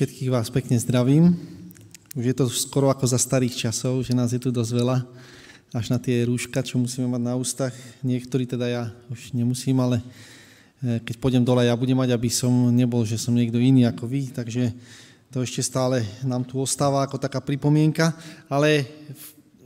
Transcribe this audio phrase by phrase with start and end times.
[0.00, 1.36] Všetkých vás pekne zdravím.
[2.16, 5.04] Už je to skoro ako za starých časov, že nás je tu dosť veľa.
[5.76, 7.76] Až na tie rúška, čo musíme mať na ústach.
[8.00, 8.82] Niektorí teda ja
[9.12, 10.00] už nemusím, ale
[10.80, 14.08] eh, keď pôjdem dole, ja budem mať, aby som nebol, že som niekto iný ako
[14.08, 14.32] vy.
[14.32, 14.72] Takže
[15.36, 18.16] to ešte stále nám tu ostáva ako taká pripomienka.
[18.48, 18.88] Ale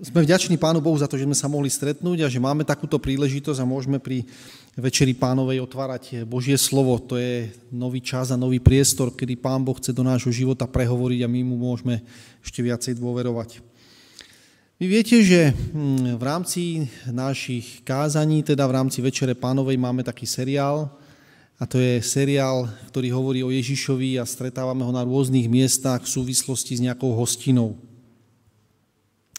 [0.03, 2.99] sme vďační Pánu Bohu za to, že sme sa mohli stretnúť a že máme takúto
[2.99, 4.27] príležitosť a môžeme pri
[4.75, 6.99] Večeri pánovej otvárať Božie slovo.
[6.99, 11.23] To je nový čas a nový priestor, kedy Pán Boh chce do nášho života prehovoriť
[11.23, 12.03] a my mu môžeme
[12.43, 13.63] ešte viacej dôverovať.
[14.83, 16.63] Vy viete, že hm, v rámci
[17.07, 20.91] našich kázaní, teda v rámci Večere pánovej máme taký seriál,
[21.55, 26.11] a to je seriál, ktorý hovorí o Ježišovi a stretávame ho na rôznych miestach v
[26.11, 27.79] súvislosti s nejakou hostinou.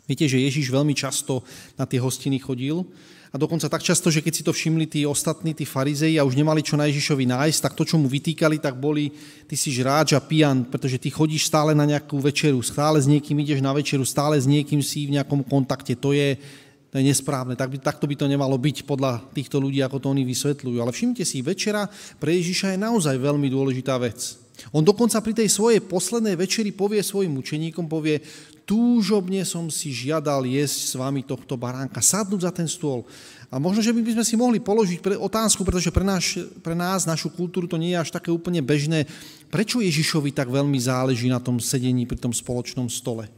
[0.05, 1.41] Viete, že Ježiš veľmi často
[1.73, 2.85] na tie hostiny chodil
[3.33, 6.39] a dokonca tak často, že keď si to všimli tí ostatní, tí farizei a už
[6.39, 9.11] nemali čo na Ježišovi nájsť, tak to, čo mu vytýkali, tak boli,
[9.43, 13.35] ty si žráč a pijan, pretože ty chodíš stále na nejakú večeru, stále s niekým
[13.43, 15.99] ideš na večeru, stále s niekým si v nejakom kontakte.
[15.99, 16.39] To je,
[16.87, 17.59] to je nesprávne.
[17.59, 20.77] Tak by, takto by to nemalo byť podľa týchto ľudí, ako to oni vysvetľujú.
[20.79, 24.44] Ale všimte si, večera pre Ježiša je naozaj veľmi dôležitá vec.
[24.73, 28.21] On dokonca pri tej svojej poslednej večeri povie svojim učeníkom, povie,
[28.65, 33.05] túžobne som si žiadal jesť s vami tohto baránka, sadnúť za ten stôl.
[33.53, 37.29] A možno, že by sme si mohli položiť otázku, pretože pre, náš, pre nás, našu
[37.29, 39.05] kultúru, to nie je až také úplne bežné.
[39.53, 43.29] Prečo Ježišovi tak veľmi záleží na tom sedení pri tom spoločnom stole?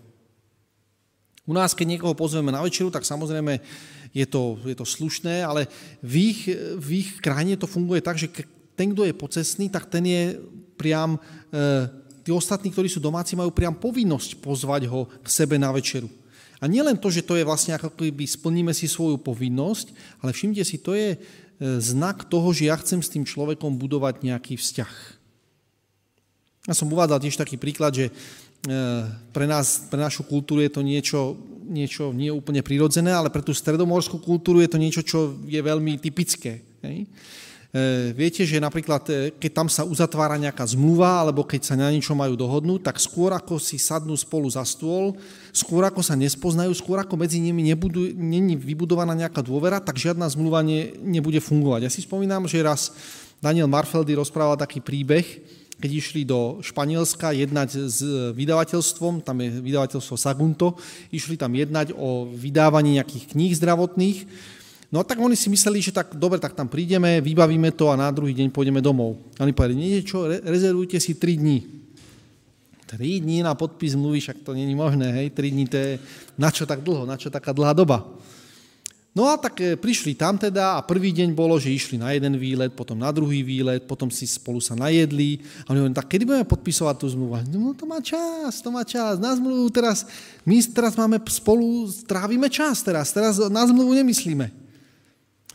[1.48, 3.60] U nás, keď niekoho pozveme na večeru, tak samozrejme
[4.16, 5.68] je to, je to slušné, ale
[6.04, 6.42] v ich,
[6.76, 8.32] v ich krajine to funguje tak, že
[8.76, 10.24] ten, kto je pocestný, tak ten je
[10.78, 11.20] priam e,
[12.22, 16.08] tí ostatní, ktorí sú domáci, majú priam povinnosť pozvať ho k sebe na večeru.
[16.58, 19.94] A nielen to, že to je vlastne ako keby splníme si svoju povinnosť,
[20.26, 21.18] ale všimte si, to je e,
[21.78, 24.94] znak toho, že ja chcem s tým človekom budovať nejaký vzťah.
[26.68, 28.14] Ja som uvádzal tiež taký príklad, že e,
[29.32, 33.54] pre, nás, pre našu kultúru je to niečo, niečo nie úplne prirodzené, ale pre tú
[33.54, 36.66] stredomorskú kultúru je to niečo, čo je veľmi typické.
[36.84, 37.06] Hej?
[37.68, 41.92] E, viete, že napríklad, e, keď tam sa uzatvára nejaká zmluva, alebo keď sa na
[41.92, 45.20] niečo majú dohodnúť, tak skôr ako si sadnú spolu za stôl,
[45.52, 50.32] skôr ako sa nespoznajú, skôr ako medzi nimi nebudu, není vybudovaná nejaká dôvera, tak žiadna
[50.32, 51.84] zmluva ne, nebude fungovať.
[51.84, 52.96] Ja si spomínam, že raz
[53.44, 55.28] Daniel Marfeldy rozprával taký príbeh,
[55.78, 58.00] keď išli do Španielska jednať s
[58.34, 60.74] vydavateľstvom, tam je vydavateľstvo Sagunto,
[61.14, 64.26] išli tam jednať o vydávaní nejakých kníh zdravotných,
[64.88, 68.08] No tak oni si mysleli, že tak dobre, tak tam prídeme, vybavíme to a na
[68.08, 69.20] druhý deň pôjdeme domov.
[69.36, 71.58] A oni povedali, niečo, rezervujte si 3 dní.
[72.88, 76.00] 3 dní na podpis mluví, však to není možné, hej, 3 dní to je,
[76.40, 78.08] na čo tak dlho, na čo taká dlhá doba.
[79.12, 82.38] No a tak e, prišli tam teda a prvý deň bolo, že išli na jeden
[82.38, 85.42] výlet, potom na druhý výlet, potom si spolu sa najedli.
[85.66, 87.34] A oni hovorili, tak kedy budeme podpisovať tú zmluvu?
[87.50, 89.18] No to má čas, to má čas.
[89.18, 90.06] Na zmluvu teraz,
[90.46, 94.67] my teraz máme spolu, strávime čas teraz, teraz na zmluvu nemyslíme.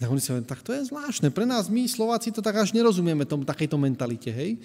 [0.03, 1.31] Tak oni si hovorili, tak to je zvláštne.
[1.31, 4.59] Pre nás, my Slováci, to tak až nerozumieme tomu, takejto mentalite, hej.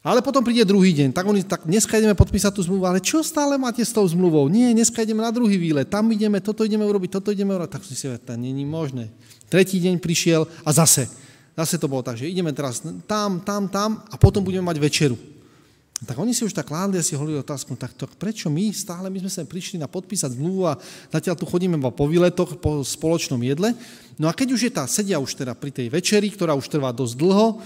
[0.00, 3.20] Ale potom príde druhý deň, tak oni, tak dneska ideme podpísať tú zmluvu, ale čo
[3.20, 4.48] stále máte s tou zmluvou?
[4.48, 7.70] Nie, dneska ideme na druhý výlet, tam ideme, toto ideme urobiť, toto ideme urobiť.
[7.70, 9.12] Tak si si to není možné.
[9.52, 11.06] Tretí deň prišiel a zase.
[11.52, 15.14] Zase to bolo tak, že ideme teraz tam, tam, tam a potom budeme mať večeru.
[16.02, 19.22] Tak oni si už tak kládli si hovorili otázku, tak to, prečo my stále, my
[19.22, 20.74] sme sa prišli na podpísať zmluvu a
[21.14, 23.70] zatiaľ tu chodíme po výletoch, po spoločnom jedle.
[24.18, 26.90] No a keď už je tá, sedia už teda pri tej večeri, ktorá už trvá
[26.90, 27.62] dosť dlho,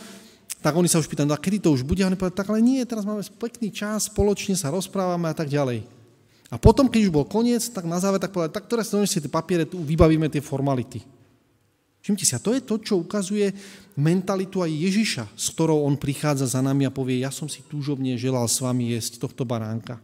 [0.61, 2.05] tak oni sa už pýtajú, no a kedy to už bude?
[2.05, 5.49] A oni povedali, tak ale nie, teraz máme pekný čas, spoločne sa rozprávame a tak
[5.49, 5.89] ďalej.
[6.53, 9.33] A potom, keď už bol koniec, tak na záver tak povedali, tak teraz si tie
[9.33, 11.16] papiere, tu vybavíme tie formality.
[12.07, 13.51] Všimte si, a to je to, čo ukazuje
[13.99, 18.15] mentalitu aj Ježiša, s ktorou on prichádza za nami a povie, ja som si túžobne
[18.15, 19.99] želal s vami jesť tohto baránka.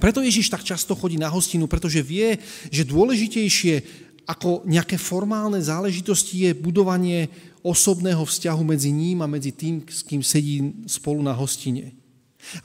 [0.00, 2.40] Preto Ježiš tak často chodí na hostinu, pretože vie,
[2.72, 3.84] že dôležitejšie
[4.24, 7.28] ako nejaké formálne záležitosti je budovanie
[7.60, 11.92] osobného vzťahu medzi ním a medzi tým, s kým sedí spolu na hostine.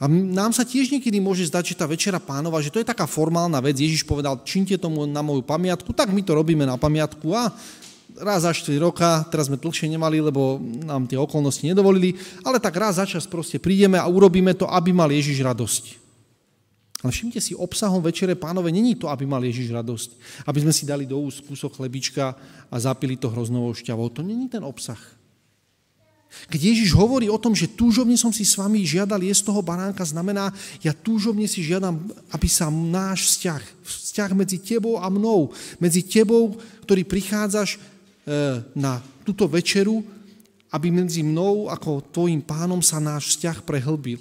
[0.00, 3.04] A nám sa tiež niekedy môže zdať, že tá večera pánova, že to je taká
[3.04, 3.76] formálna vec.
[3.76, 7.52] Ježiš povedal, činte tomu na moju pamiatku, tak my to robíme na pamiatku a
[8.18, 12.14] raz za 4 roka, teraz sme dlhšie nemali, lebo nám tie okolnosti nedovolili,
[12.46, 15.84] ale tak raz za čas proste prídeme a urobíme to, aby mal Ježiš radosť.
[17.04, 20.08] Ale všimte si, obsahom Večere pánové není to, aby mal Ježiš radosť.
[20.48, 22.32] Aby sme si dali do úst kúsok chlebička
[22.72, 24.08] a zapili to hroznovou šťavou.
[24.08, 24.96] To není ten obsah.
[26.48, 30.02] Keď Ježiš hovorí o tom, že túžobne som si s vami žiadal jesť toho baránka,
[30.02, 30.50] znamená,
[30.82, 32.00] ja túžobne si žiadam,
[32.32, 37.78] aby sa náš vzťah, vzťah medzi tebou a mnou, medzi tebou, ktorý prichádzaš
[38.72, 40.00] na túto večeru,
[40.72, 44.18] aby medzi mnou ako tvojim pánom sa náš vzťah prehlbil.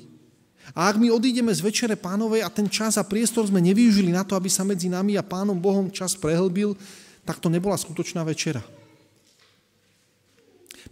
[0.72, 4.24] A ak my odídeme z večere pánovej a ten čas a priestor sme nevyužili na
[4.24, 6.78] to, aby sa medzi nami a pánom Bohom čas prehlbil,
[7.28, 8.64] tak to nebola skutočná večera.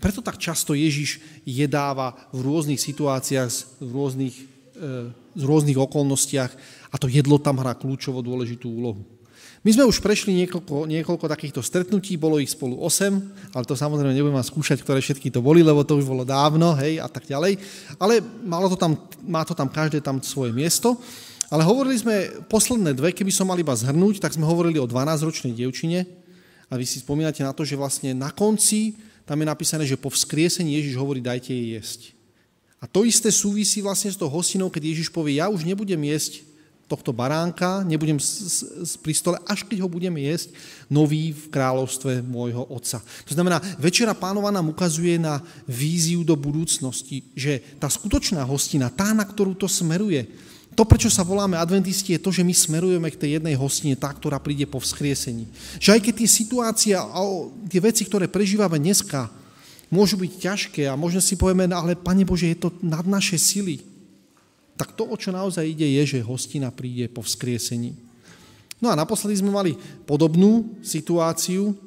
[0.02, 4.36] Preto tak často Ježiš jedáva v rôznych situáciách, v rôznych,
[4.74, 6.52] e, v rôznych okolnostiach
[6.90, 9.06] a to jedlo tam hrá kľúčovo dôležitú úlohu.
[9.62, 14.10] My sme už prešli niekoľko, niekoľko takýchto stretnutí, bolo ich spolu 8, ale to samozrejme
[14.10, 17.30] nebudem vám skúšať, ktoré všetky to boli, lebo to už bolo dávno, hej, a tak
[17.30, 17.62] ďalej.
[18.02, 20.98] Ale malo to tam, má to tam každé tam svoje miesto.
[21.54, 25.54] Ale hovorili sme posledné dve, keby som mal iba zhrnúť, tak sme hovorili o 12-ročnej
[25.54, 26.10] dievčine
[26.72, 28.98] a vy si spomínate na to, že vlastne na konci
[29.30, 32.02] tam je napísané, že po vzkriesení Ježiš hovorí, dajte jej jesť.
[32.82, 36.42] A to isté súvisí vlastne s tou hostinou, keď Ježiš povie, ja už nebudem jesť
[36.92, 38.20] tohto baránka, nebudem
[39.00, 40.52] pri stole, až keď ho budeme jesť,
[40.92, 43.00] nový v kráľovstve môjho otca.
[43.00, 49.16] To znamená, Večera pánova nám ukazuje na víziu do budúcnosti, že tá skutočná hostina, tá,
[49.16, 50.28] na ktorú to smeruje,
[50.72, 54.08] to, prečo sa voláme adventisti, je to, že my smerujeme k tej jednej hostine, tá,
[54.08, 55.44] ktorá príde po vzkriesení.
[55.84, 57.20] Že aj keď tie situácie a
[57.68, 59.28] tie veci, ktoré prežívame dneska,
[59.92, 63.36] môžu byť ťažké a možno si povieme, no ale Pane Bože, je to nad naše
[63.36, 63.91] sily.
[64.82, 67.94] Tak to, o čo naozaj ide, je, že hostina príde po vzkriesení.
[68.82, 69.78] No a naposledy sme mali
[70.10, 71.78] podobnú situáciu,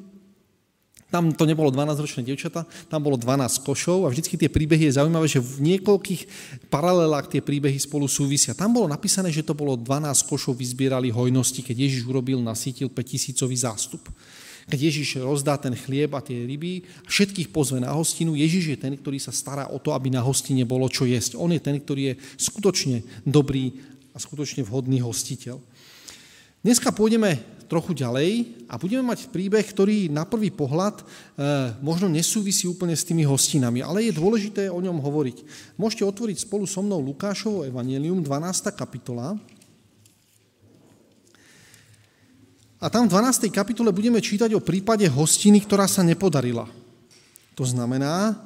[1.11, 5.27] tam to nebolo 12-ročné dievčata, tam bolo 12 košov a vždycky tie príbehy je zaujímavé,
[5.27, 6.23] že v niekoľkých
[6.71, 8.55] paralelách tie príbehy spolu súvisia.
[8.55, 13.43] Tam bolo napísané, že to bolo 12 košov vyzbierali hojnosti, keď Ježiš urobil, nasítil 5000
[13.59, 14.07] zástup.
[14.65, 18.95] Keď Ježiš rozdá ten chlieb a tie ryby, všetkých pozve na hostinu, Ježiš je ten,
[18.97, 21.37] ktorý sa stará o to, aby na hostine bolo čo jesť.
[21.37, 23.77] On je ten, ktorý je skutočne dobrý
[24.15, 25.61] a skutočne vhodný hostiteľ.
[26.65, 31.05] Dneska pôjdeme trochu ďalej a budeme mať príbeh, ktorý na prvý pohľad e,
[31.85, 35.45] možno nesúvisí úplne s tými hostinami, ale je dôležité o ňom hovoriť.
[35.77, 38.73] Môžete otvoriť spolu so mnou Lukášovo Evangelium, 12.
[38.73, 39.37] kapitola.
[42.85, 43.49] A tam v 12.
[43.49, 46.69] kapitole budeme čítať o prípade hostiny, ktorá sa nepodarila.
[47.57, 48.37] To znamená,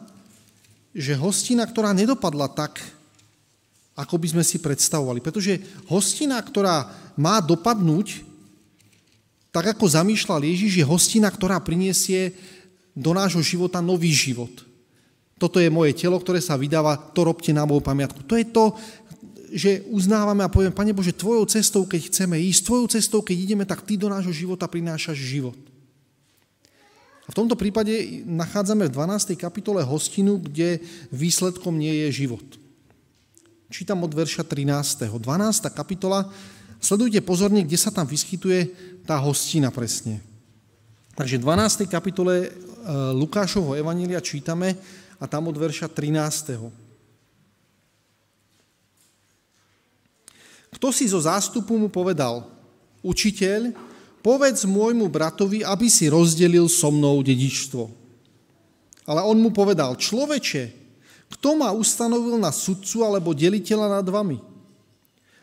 [0.95, 2.79] že hostina, ktorá nedopadla tak,
[3.99, 5.19] ako by sme si predstavovali.
[5.19, 5.59] Pretože
[5.91, 6.87] hostina, ktorá
[7.19, 8.31] má dopadnúť
[9.51, 12.37] tak ako zamýšľal Ježiš, je hostina, ktorá priniesie
[12.95, 14.53] do nášho života nový život.
[15.35, 18.23] Toto je moje telo, ktoré sa vydáva, to robte na moju pamiatku.
[18.23, 18.77] To je to,
[19.53, 23.65] že uznávame a povieme, Pane Bože, tvojou cestou, keď chceme ísť, tvojou cestou, keď ideme,
[23.65, 25.59] tak ty do nášho života prinášaš život.
[27.29, 29.37] A v tomto prípade nachádzame v 12.
[29.37, 30.81] kapitole hostinu, kde
[31.13, 32.45] výsledkom nie je život.
[33.69, 35.13] Čítam od verša 13.
[35.13, 35.21] 12.
[35.77, 36.25] kapitola.
[36.81, 38.73] Sledujte pozorne, kde sa tam vyskytuje
[39.05, 40.25] tá hostina presne.
[41.13, 41.85] Takže v 12.
[41.85, 42.49] kapitole e,
[43.13, 44.81] Lukášovho Evanília čítame
[45.21, 46.88] a tam od verša 13.
[50.75, 52.45] Kto si zo zástupu mu povedal,
[53.01, 53.73] učiteľ,
[54.21, 57.89] povedz môjmu bratovi, aby si rozdelil so mnou dedičstvo.
[59.09, 60.77] Ale on mu povedal, človeče,
[61.39, 64.37] kto ma ustanovil na sudcu alebo deliteľa nad vami?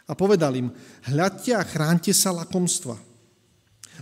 [0.05, 0.69] A povedal im,
[1.09, 2.93] hľadte a chránte sa lakomstva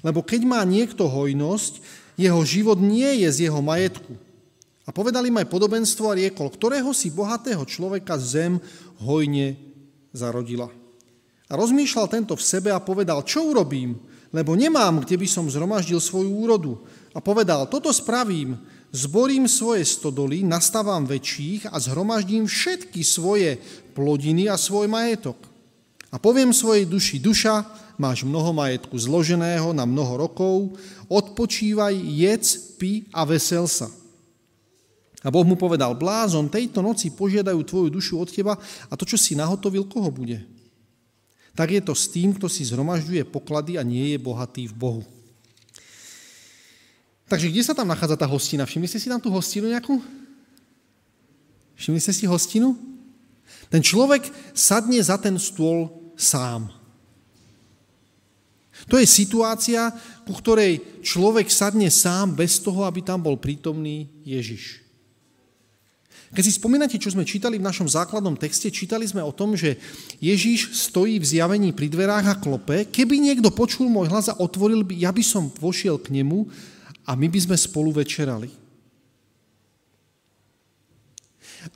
[0.01, 1.83] lebo keď má niekto hojnosť,
[2.17, 4.17] jeho život nie je z jeho majetku.
[4.83, 8.57] A povedali im aj podobenstvo a riekol, ktorého si bohatého človeka zem
[8.97, 9.55] hojne
[10.11, 10.67] zarodila.
[11.53, 13.93] A rozmýšľal tento v sebe a povedal, čo urobím,
[14.33, 16.81] lebo nemám, kde by som zhromaždil svoju úrodu.
[17.13, 18.57] A povedal, toto spravím,
[18.89, 23.61] zborím svoje stodoly, nastavám väčších a zhromaždím všetky svoje
[23.93, 25.37] plodiny a svoj majetok.
[26.09, 27.69] A poviem svojej duši, duša,
[28.01, 30.73] máš mnoho majetku zloženého na mnoho rokov,
[31.05, 33.93] odpočívaj, jedz, pi a vesel sa.
[35.21, 38.57] A Boh mu povedal, blázon, tejto noci požiadajú tvoju dušu od teba
[38.89, 40.52] a to, čo si nahotovil, koho bude?
[41.53, 45.03] Tak je to s tým, kto si zhromažďuje poklady a nie je bohatý v Bohu.
[47.29, 48.65] Takže kde sa tam nachádza tá hostina?
[48.65, 50.01] Všimli ste si tam tú hostinu nejakú?
[51.77, 52.77] Všimli ste si hostinu?
[53.73, 56.69] Ten človek sadne za ten stôl sám.
[58.91, 59.89] To je situácia,
[60.27, 64.82] ku ktorej človek sadne sám bez toho, aby tam bol prítomný Ježiš.
[66.33, 69.77] Keď si spomínate, čo sme čítali v našom základnom texte, čítali sme o tom, že
[70.17, 72.89] Ježiš stojí v zjavení pri dverách a klope.
[72.89, 76.49] Keby niekto počul môj hlas a otvoril by, ja by som vošiel k nemu
[77.05, 78.49] a my by sme spolu večerali.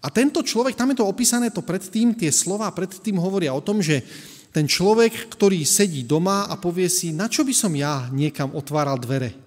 [0.02, 3.80] A tento človek, tam je to opísané to predtým, tie slova predtým hovoria o tom,
[3.80, 4.04] že
[4.52, 8.98] ten človek, ktorý sedí doma a povie si, na čo by som ja niekam otváral
[8.98, 9.47] dvere?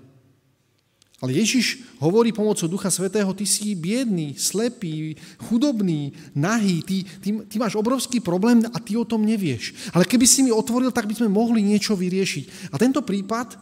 [1.21, 7.57] Ale Ježiš hovorí pomocou Ducha Svetého, ty si biedný, slepý, chudobný, nahý, ty, ty, ty
[7.61, 9.93] máš obrovský problém a ty o tom nevieš.
[9.93, 12.73] Ale keby si mi otvoril, tak by sme mohli niečo vyriešiť.
[12.73, 13.53] A tento prípad,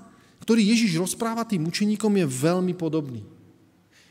[0.47, 3.27] ktorý Ježiš rozpráva tým učeníkom, je veľmi podobný.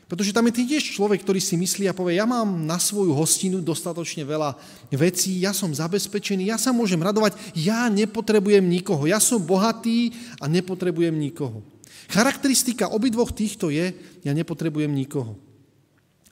[0.08, 3.60] Pretože tam je tiež človek, ktorý si myslí a povie, ja mám na svoju hostinu
[3.64, 4.56] dostatočne veľa
[4.92, 10.48] vecí, ja som zabezpečený, ja sa môžem radovať, ja nepotrebujem nikoho, ja som bohatý a
[10.48, 11.60] nepotrebujem nikoho.
[12.08, 13.92] Charakteristika obidvoch týchto je,
[14.24, 15.36] ja nepotrebujem nikoho.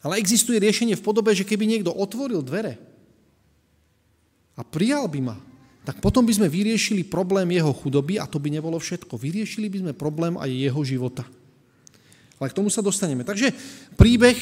[0.00, 2.80] Ale existuje riešenie v podobe, že keby niekto otvoril dvere
[4.56, 5.36] a prijal by ma,
[5.84, 9.20] tak potom by sme vyriešili problém jeho chudoby a to by nebolo všetko.
[9.20, 11.22] Vyriešili by sme problém aj jeho života.
[12.40, 13.22] Ale k tomu sa dostaneme.
[13.22, 13.52] Takže
[13.94, 14.36] príbeh,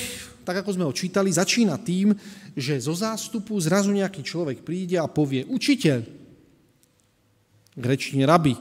[0.47, 2.15] tak ako sme ho čítali, začína tým,
[2.55, 6.01] že zo zástupu zrazu nejaký človek príde a povie, učiteľ,
[7.75, 8.55] grečne rabi,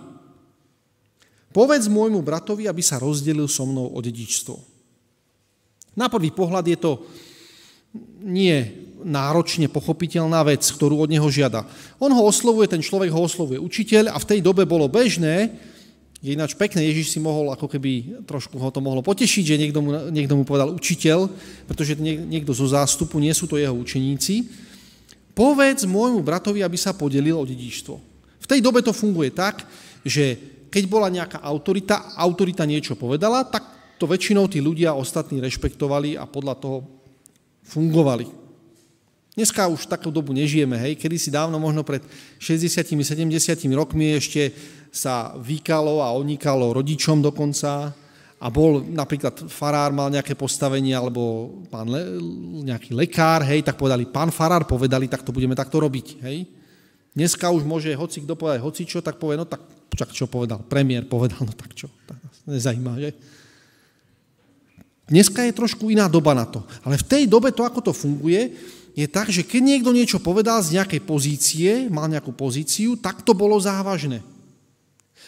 [1.54, 4.58] Povedz môjmu bratovi, aby sa rozdelil so mnou o dedičstvo.
[5.94, 6.92] Na prvý pohľad je to
[8.26, 8.58] nie
[9.06, 11.68] náročne pochopiteľná vec, ktorú od neho žiada.
[12.02, 15.54] On ho oslovuje, ten človek ho oslovuje učiteľ a v tej dobe bolo bežné,
[16.24, 19.84] je ináč pekné, Ježiš si mohol ako keby trošku ho to mohlo potešiť, že niekto
[19.84, 21.28] mu, niekto mu povedal učiteľ,
[21.68, 24.48] pretože niekto zo zástupu, nie sú to jeho učeníci.
[25.36, 27.96] Povedz môjmu bratovi, aby sa podelil o dedičstvo.
[28.40, 29.68] V tej dobe to funguje tak,
[30.08, 30.40] že
[30.74, 33.62] keď bola nejaká autorita, autorita niečo povedala, tak
[34.02, 36.78] to väčšinou tí ľudia ostatní rešpektovali a podľa toho
[37.70, 38.26] fungovali.
[39.38, 42.02] Dneska už takú dobu nežijeme, hej, kedy si dávno, možno pred
[42.42, 43.30] 60-70
[43.78, 44.50] rokmi ešte
[44.90, 47.94] sa vykalo a onikalo rodičom dokonca
[48.38, 52.18] a bol napríklad farár mal nejaké postavenie alebo pán le,
[52.66, 56.50] nejaký lekár, hej, tak povedali, pán farár povedali, tak to budeme takto robiť, hej.
[57.14, 59.62] Dneska už môže hoci kto povedať hoci čo, tak povie, no tak
[59.94, 63.12] čak čo povedal, premiér povedal, no tak čo, tak nás nezajíma, že?
[65.08, 66.64] Dneska je trošku iná doba na to.
[66.82, 68.56] Ale v tej dobe to, ako to funguje,
[68.94, 73.34] je tak, že keď niekto niečo povedal z nejakej pozície, mal nejakú pozíciu, tak to
[73.34, 74.22] bolo závažné.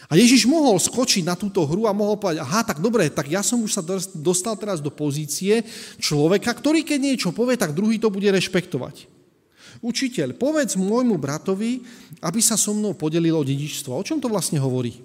[0.05, 3.41] A Ježiš mohol skočiť na túto hru a mohol povedať, aha, tak dobre, tak ja
[3.41, 3.81] som už sa
[4.13, 5.65] dostal teraz do pozície
[5.98, 9.14] človeka, ktorý keď niečo povie, tak druhý to bude rešpektovať.
[9.84, 11.84] Učiteľ, povedz môjmu bratovi,
[12.24, 13.91] aby sa so mnou podelilo dedičstvo.
[13.91, 15.00] O čom to vlastne hovorí?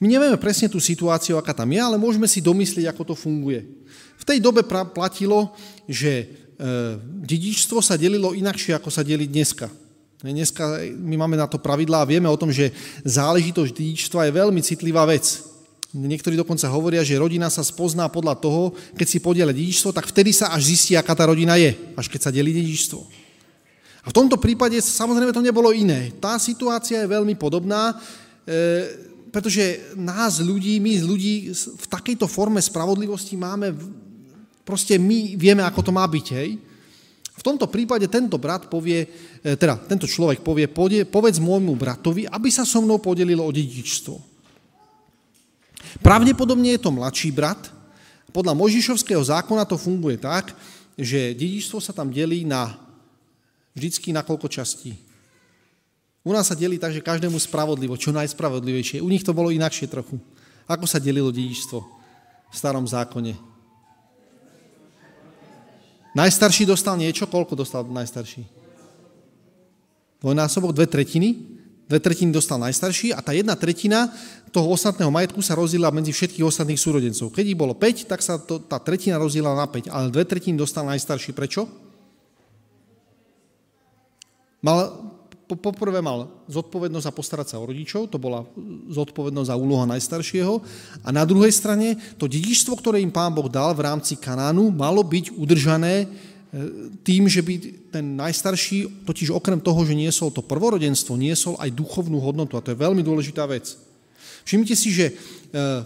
[0.00, 3.60] My nevieme presne tú situáciu, aká tam je, ale môžeme si domyslieť, ako to funguje.
[4.16, 5.52] V tej dobe platilo,
[5.84, 6.26] že e,
[7.28, 9.68] dedičstvo sa delilo inakšie, ako sa delí dneska.
[10.24, 12.72] Dneska my máme na to pravidlá a vieme o tom, že
[13.04, 15.49] záležitosť dedičstva je veľmi citlivá vec.
[15.90, 20.30] Niektorí dokonca hovoria, že rodina sa spozná podľa toho, keď si podiela dedičstvo, tak vtedy
[20.30, 23.02] sa až zistí, aká tá rodina je, až keď sa delí dedičstvo.
[24.06, 26.14] A v tomto prípade samozrejme to nebolo iné.
[26.22, 27.94] Tá situácia je veľmi podobná, e,
[29.34, 33.74] pretože nás ľudí, my ľudí v takejto forme spravodlivosti máme,
[34.62, 36.54] proste my vieme, ako to má byť, hej?
[37.34, 39.10] V tomto prípade tento brat povie,
[39.42, 40.70] e, teda tento človek povie,
[41.10, 44.29] povedz môjmu bratovi, aby sa so mnou podelilo o dedičstvo.
[46.00, 47.70] Pravdepodobne je to mladší brat.
[48.30, 50.54] Podľa Možišovského zákona to funguje tak,
[50.94, 52.78] že dedičstvo sa tam delí na
[53.74, 54.98] vždycky na koľko častí.
[56.20, 59.00] U nás sa delí tak, že každému spravodlivo, čo najspravodlivejšie.
[59.00, 60.20] U nich to bolo inakšie trochu.
[60.68, 61.80] Ako sa delilo dedičstvo
[62.50, 63.34] v starom zákone?
[66.10, 67.30] Najstarší dostal niečo?
[67.30, 68.44] Koľko dostal najstarší?
[70.20, 71.59] Dvojnásobok, dve tretiny?
[71.90, 74.14] Dve tretiny dostal najstarší a tá jedna tretina
[74.54, 77.34] toho ostatného majetku sa rozdiela medzi všetkých ostatných súrodencov.
[77.34, 80.54] Keď ich bolo 5, tak sa to, tá tretina rozdiela na 5, ale dve tretiny
[80.54, 81.34] dostal najstarší.
[81.34, 81.66] Prečo?
[84.62, 84.86] Mal,
[85.50, 88.46] po, poprvé mal zodpovednosť za postarať sa o rodičov, to bola
[88.86, 90.62] zodpovednosť za úloha najstaršieho.
[91.02, 95.02] A na druhej strane to dedičstvo, ktoré im pán Boh dal v rámci Kanánu, malo
[95.02, 96.06] byť udržané
[97.06, 97.54] tým, že by
[97.94, 102.58] ten najstarší, totiž okrem toho, že niesol to prvorodenstvo, niesol aj duchovnú hodnotu.
[102.58, 103.78] A to je veľmi dôležitá vec.
[104.42, 105.12] Všimnite si, že e,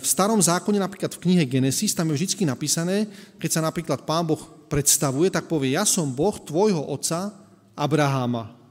[0.01, 3.05] v starom zákone, napríklad v knihe Genesis, tam je vždy napísané,
[3.37, 4.41] keď sa napríklad pán Boh
[4.73, 7.29] predstavuje, tak povie, ja som Boh tvojho otca
[7.77, 8.64] Abraháma.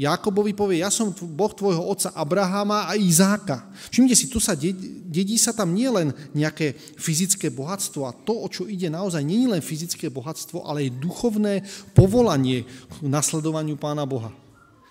[0.00, 3.68] Jakobovi povie, ja som Boh tvojho otca Abraháma a Izáka.
[3.92, 8.48] Všimnite si, tu sa dedí sa tam nie len nejaké fyzické bohatstvo a to, o
[8.48, 11.54] čo ide naozaj, nie len fyzické bohatstvo, ale aj duchovné
[11.92, 14.32] povolanie k nasledovaniu Pána Boha.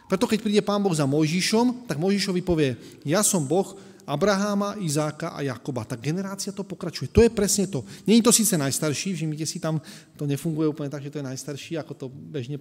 [0.05, 3.73] Preto keď príde Pán Boh za Mojžišom, tak Mojžišovi povie, ja som Boh
[4.05, 5.85] Abraháma, Izáka a Jakoba.
[5.85, 7.13] Tak generácia to pokračuje.
[7.13, 7.85] To je presne to.
[8.09, 9.77] Není to síce najstarší, všimnite si tam,
[10.17, 12.57] to nefunguje úplne tak, že to je najstarší, ako to bežne,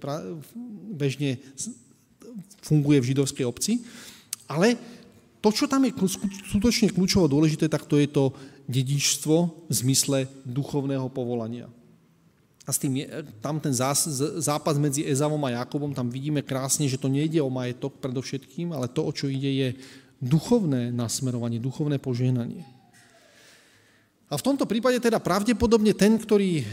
[0.93, 1.41] bežne
[2.63, 3.83] funguje v židovskej obci,
[4.49, 4.75] ale
[5.39, 5.95] to, čo tam je
[6.51, 8.35] skutočne kľúčovo dôležité, tak to je to
[8.67, 11.71] dedičstvo v zmysle duchovného povolania.
[12.67, 13.07] A s tým je,
[13.41, 14.05] tam ten zás,
[14.37, 18.85] zápas medzi Ezavom a Jakobom, tam vidíme krásne, že to nejde o majetok predovšetkým, ale
[18.85, 19.69] to, o čo ide, je
[20.21, 22.67] duchovné nasmerovanie, duchovné požehnanie.
[24.29, 26.65] A v tomto prípade teda pravdepodobne ten, ktorý eh,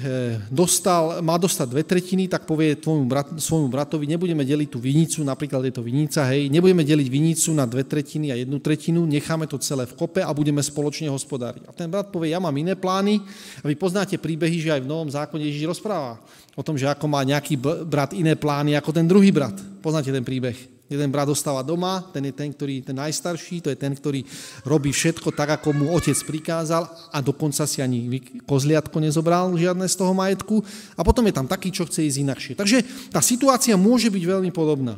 [0.53, 5.25] dostal, má dostať dve tretiny, tak povie tvojmu brat, svojmu bratovi, nebudeme deliť tú vinicu,
[5.25, 9.49] napríklad je to vinica, hej, nebudeme deliť vinicu na dve tretiny a jednu tretinu, necháme
[9.49, 11.65] to celé v kope a budeme spoločne hospodáriť.
[11.65, 14.91] A ten brat povie, ja mám iné plány a vy poznáte príbehy, že aj v
[14.93, 16.21] Novom zákone Ježiš rozpráva
[16.53, 17.57] o tom, že ako má nejaký
[17.89, 19.57] brat iné plány ako ten druhý brat.
[19.81, 20.76] Poznáte ten príbeh.
[20.87, 24.23] Jeden brat ostáva doma, ten je ten, ktorý ten najstarší, to je ten, ktorý
[24.63, 28.07] robí všetko tak, ako mu otec prikázal a dokonca si ani
[28.47, 30.63] kozliatko nezobral žiadne z toho majetku.
[30.95, 32.55] A potom je tam taký, čo chce ísť inakšie.
[32.55, 34.95] Takže tá situácia môže byť veľmi podobná.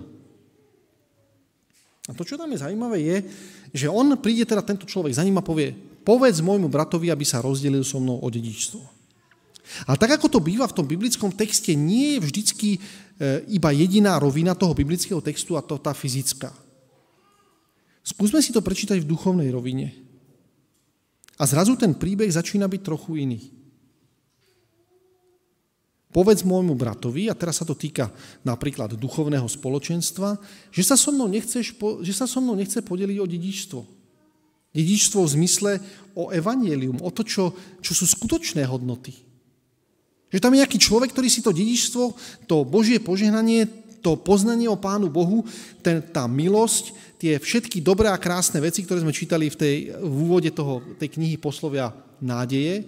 [2.08, 3.16] A to, čo tam je zaujímavé, je,
[3.72, 5.72] že on príde teda tento človek za ním a povie,
[6.04, 8.97] povedz môjmu bratovi, aby sa rozdelil so mnou o dedičstvo.
[9.84, 12.78] Ale tak, ako to býva v tom biblickom texte, nie je vždycky e,
[13.52, 16.50] iba jediná rovina toho biblického textu a to tá fyzická.
[18.00, 19.92] Skúsme si to prečítať v duchovnej rovine.
[21.38, 23.40] A zrazu ten príbeh začína byť trochu iný.
[26.08, 28.08] Povedz môjmu bratovi, a teraz sa to týka
[28.40, 30.40] napríklad duchovného spoločenstva,
[30.72, 33.80] že sa so mnou, nechceš, že sa so mnou nechce podeliť o dedičstvo.
[34.72, 35.72] Dedičstvo v zmysle
[36.16, 37.52] o evanielium, o to, čo,
[37.84, 39.27] čo sú skutočné hodnoty.
[40.28, 42.04] Že tam je nejaký človek, ktorý si to dedičstvo,
[42.44, 43.64] to Božie požehnanie,
[44.04, 45.42] to poznanie o Pánu Bohu,
[45.82, 50.16] ten, tá milosť, tie všetky dobré a krásne veci, ktoré sme čítali v, tej, v
[50.28, 51.90] úvode toho, tej knihy poslovia
[52.22, 52.86] nádeje,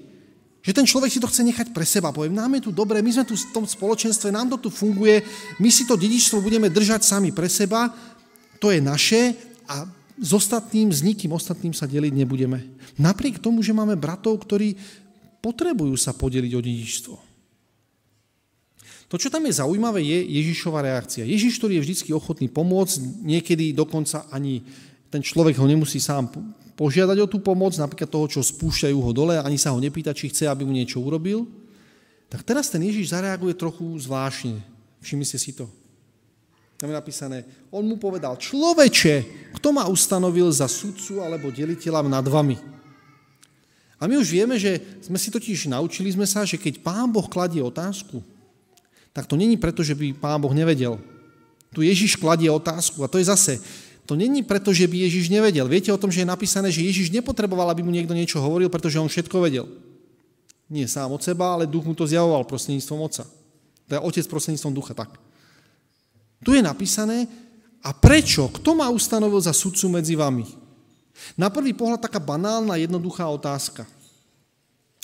[0.61, 2.13] že ten človek si to chce nechať pre seba.
[2.13, 5.25] Poviem, nám je tu dobre, my sme tu v tom spoločenstve, nám to tu funguje,
[5.57, 7.89] my si to dedičstvo budeme držať sami pre seba,
[8.61, 9.33] to je naše
[9.65, 9.89] a
[10.21, 12.61] s ostatným, s nikým ostatným sa deliť nebudeme.
[13.01, 14.77] Napriek tomu, že máme bratov, ktorí
[15.41, 17.30] potrebujú sa podeliť o dedičstvo.
[19.11, 21.27] To, čo tam je zaujímavé, je Ježišova reakcia.
[21.27, 24.63] Ježiš, ktorý je vždy ochotný pomôcť, niekedy dokonca ani
[25.11, 26.31] ten človek ho nemusí sám
[26.79, 30.31] požiadať o tú pomoc, napríklad toho, čo spúšťajú ho dole, ani sa ho nepýta, či
[30.31, 31.45] chce, aby mu niečo urobil.
[32.31, 34.63] Tak teraz ten Ježiš zareaguje trochu zvláštne.
[35.03, 35.67] Všimli ste si to.
[36.79, 39.27] Tam je napísané, on mu povedal, človeče,
[39.59, 42.57] kto ma ustanovil za sudcu alebo deliteľa nad vami?
[44.01, 47.29] A my už vieme, že sme si totiž naučili sme sa, že keď pán Boh
[47.29, 48.25] kladie otázku,
[49.11, 50.99] tak to není preto, že by Pán Boh nevedel.
[51.75, 53.63] Tu Ježiš kladie otázku a to je zase,
[54.07, 55.71] to není preto, že by Ježiš nevedel.
[55.71, 58.99] Viete o tom, že je napísané, že Ježiš nepotreboval, aby mu niekto niečo hovoril, pretože
[58.99, 59.71] on všetko vedel.
[60.67, 63.07] Nie sám od seba, ale duch mu to zjavoval prostredníctvom.
[63.87, 65.15] To je Otec prostredníctvom ducha, tak.
[66.43, 67.31] Tu je napísané,
[67.81, 68.51] a prečo?
[68.51, 70.45] Kto ma ustanovil za sudcu medzi vami?
[71.37, 73.89] Na prvý pohľad taká banálna, jednoduchá otázka.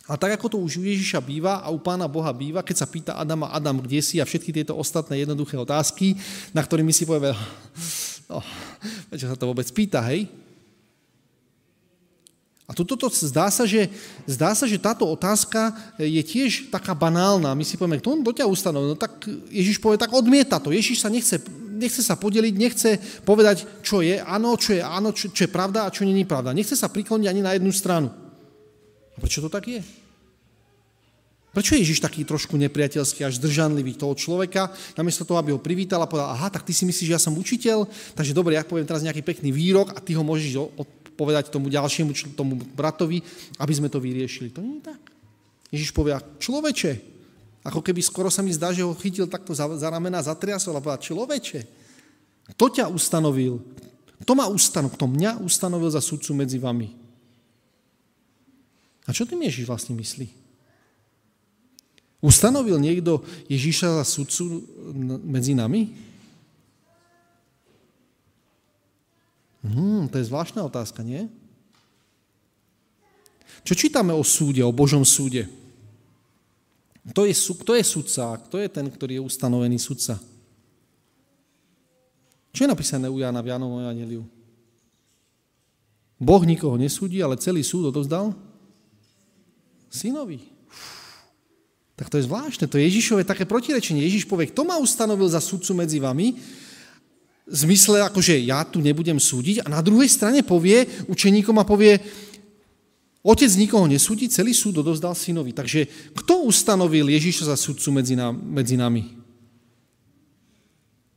[0.06, 2.86] A tak ako to už u Ježiša býva a u Pána Boha býva, keď sa
[2.86, 6.14] pýta Adama, Adam, kde si a všetky tieto ostatné jednoduché otázky,
[6.54, 7.34] na ktorými si povie,
[8.30, 8.38] no,
[9.10, 10.30] prečo sa to vôbec pýta, hej?
[12.66, 13.86] A toto zdá sa, že,
[14.26, 15.70] zdá sa, že táto otázka
[16.02, 17.54] je tiež taká banálna.
[17.54, 18.90] My si povieme, kto, kto ťa ustanovil?
[18.90, 19.22] No tak
[19.54, 20.74] Ježiš povie, tak odmieta to.
[20.74, 21.38] Ježiš sa nechce,
[21.78, 25.86] nechce sa podeliť, nechce povedať, čo je áno, čo je áno, čo, čo je pravda
[25.86, 26.50] a čo není pravda.
[26.50, 28.25] Nechce sa prikloniť ani na jednu stranu.
[29.16, 29.80] A prečo to tak je?
[31.56, 36.04] Prečo je Ježiš taký trošku nepriateľský, až zdržanlivý toho človeka, namiesto toho, aby ho privítal
[36.04, 38.84] a povedal, aha, tak ty si myslíš, že ja som učiteľ, takže dobre, ja poviem
[38.84, 40.52] teraz nejaký pekný výrok a ty ho môžeš
[41.16, 43.24] povedať tomu ďalšiemu, tomu bratovi,
[43.56, 44.52] aby sme to vyriešili.
[44.52, 45.00] To nie je tak.
[45.72, 46.92] Ježiš povie, človeče,
[47.64, 50.84] ako keby skoro sa mi zdá, že ho chytil takto za, za ramena, zatriasol a
[50.84, 51.60] povedal, človeče,
[52.52, 53.64] kto ťa ustanovil?
[54.20, 54.92] Kto ma ustanovil?
[54.92, 57.05] Kto mňa ustanovil za sudcu medzi vami?
[59.06, 60.26] A čo tým Ježiš vlastne myslí?
[62.18, 64.66] Ustanovil niekto Ježíša za sudcu
[65.22, 65.94] medzi nami?
[69.62, 71.30] Hmm, to je zvláštna otázka, nie?
[73.66, 75.46] Čo čítame o súde, o Božom súde?
[77.06, 78.38] Kto je, kto je sudca?
[78.46, 80.18] Kto je ten, ktorý je ustanovený sudca?
[82.50, 84.24] Čo je napísané u Jana v Janovom Evangeliu?
[86.16, 88.32] Boh nikoho nesúdi, ale celý súd odovzdal
[89.90, 90.40] synovi.
[91.96, 94.04] Tak to je zvláštne, to je Ježišové také protirečenie.
[94.04, 96.36] Ježiš povie, kto ma ustanovil za sudcu medzi vami,
[97.46, 102.02] v zmysle, akože ja tu nebudem súdiť a na druhej strane povie učeníkom a povie,
[103.22, 105.54] otec nikoho nesúdi, celý súd odozdal synovi.
[105.54, 109.14] Takže kto ustanovil Ježiša za sudcu medzi, nám, medzi nami?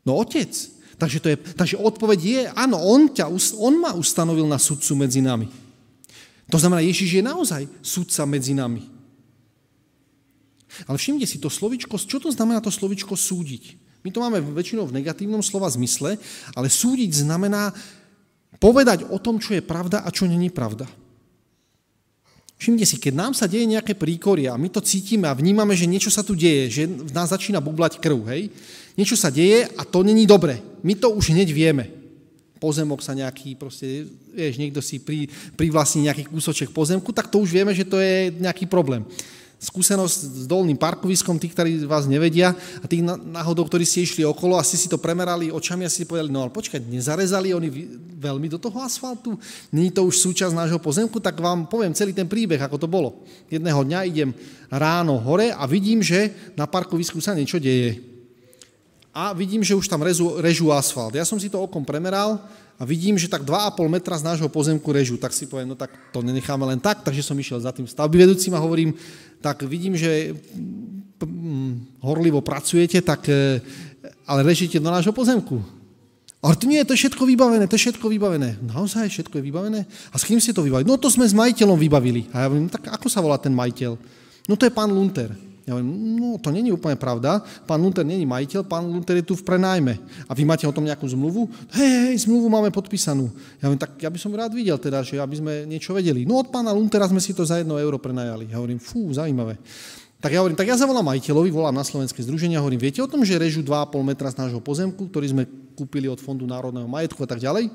[0.05, 0.53] No otec.
[0.99, 5.23] Takže, to je, takže odpoveď je, áno, on, ťa, on ma ustanovil na sudcu medzi
[5.23, 5.47] nami.
[6.49, 8.81] To znamená, Ježiš je naozaj sudca medzi nami.
[10.85, 13.77] Ale všimte si, to slovičko, čo to znamená to slovičko súdiť?
[14.05, 16.15] My to máme väčšinou v negatívnom slova zmysle,
[16.55, 17.75] ale súdiť znamená
[18.57, 20.87] povedať o tom, čo je pravda a čo není pravda.
[22.59, 25.87] Všimte si, keď nám sa deje nejaké príkorie a my to cítime a vnímame, že
[25.87, 28.51] niečo sa tu deje, že v nás začína bublať krv, hej?
[28.99, 30.59] Niečo sa deje a to není dobre.
[30.83, 31.98] My to už hneď vieme.
[32.59, 37.55] Pozemok sa nejaký, proste, vieš, niekto si pri, privlastní nejaký kúsoček pozemku, tak to už
[37.55, 39.07] vieme, že to je nejaký problém
[39.59, 44.55] skúsenosť s dolným parkoviskom, tí, ktorí vás nevedia a tých náhodou, ktorí ste išli okolo
[44.55, 47.67] a ste si to premerali očami a si povedali, no ale počkať, nezarezali oni
[48.23, 49.35] veľmi do toho asfaltu,
[49.75, 53.27] není to už súčasť nášho pozemku, tak vám poviem celý ten príbeh, ako to bolo.
[53.51, 54.31] Jedného dňa idem
[54.71, 58.08] ráno hore a vidím, že na parkovisku sa niečo deje.
[59.19, 61.11] A vidím, že už tam režu, režu asfalt.
[61.11, 62.39] Ja som si to okom premeral
[62.79, 65.19] a vidím, že tak 2,5 metra z nášho pozemku režu.
[65.19, 68.15] Tak si poviem, no tak to nenecháme len tak, takže som išiel za tým stavby
[68.15, 68.95] vedúcim a hovorím,
[69.43, 70.31] tak vidím, že
[71.19, 73.59] mm, horlivo pracujete, tak, e,
[74.23, 75.59] ale režite do nášho pozemku.
[76.39, 78.55] Ale to nie, to je všetko vybavené, to je všetko vybavené.
[78.63, 79.81] Naozaj, všetko je vybavené?
[79.83, 80.87] A s kým ste to vybavili?
[80.87, 82.31] No to sme s majiteľom vybavili.
[82.31, 83.99] A ja hovorím, tak ako sa volá ten majiteľ?
[84.47, 85.48] No to je pán Lunter.
[85.69, 89.37] Ja hovorím, no to není úplne pravda, pán Lunter není majiteľ, pán Lunter je tu
[89.37, 90.01] v prenajme.
[90.25, 91.45] A vy máte o tom nejakú zmluvu?
[91.77, 93.29] Hej, hej, zmluvu máme podpísanú.
[93.61, 96.25] Ja hovorím, tak ja by som rád videl teda, že aby sme niečo vedeli.
[96.25, 98.49] No od pána Luntera sme si to za jedno euro prenajali.
[98.49, 99.61] Ja hovorím, fú, zaujímavé.
[100.17, 103.07] Tak ja hovorím, tak ja zavolám majiteľovi, volám na Slovenské združenie a hovorím, viete o
[103.07, 105.43] tom, že režu 2,5 metra z nášho pozemku, ktorý sme
[105.77, 107.69] kúpili od Fondu národného majetku a tak ďalej?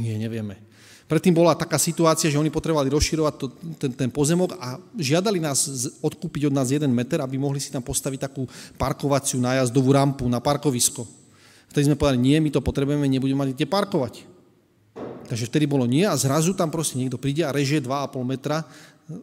[0.00, 0.67] Nie, nevieme.
[1.08, 3.46] Predtým bola taká situácia, že oni potrebovali rozširovať to,
[3.80, 7.80] ten, ten pozemok a žiadali nás odkúpiť od nás jeden meter, aby mohli si tam
[7.80, 8.44] postaviť takú
[8.76, 11.08] parkovaciu nájazdovú rampu na parkovisko.
[11.72, 14.14] Vtedy sme povedali, nie, my to potrebujeme, nebudeme mať kde parkovať.
[15.32, 18.68] Takže vtedy bolo nie a zrazu tam proste niekto príde a režie 2,5 metra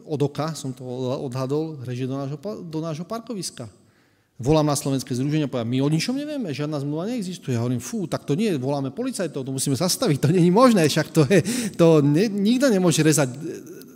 [0.02, 0.82] od oka, som to
[1.22, 3.70] odhadol, režie do nášho, do nášho parkoviska.
[4.36, 7.56] Volám na Slovenské združenie a my o ničom nevieme, žiadna zmluva neexistuje.
[7.56, 11.24] Hovorím, fú, tak to nie, voláme policajtov, to musíme zastaviť, to není možné, však to
[11.24, 11.40] je,
[11.72, 13.32] to ne, nikto nemôže rezať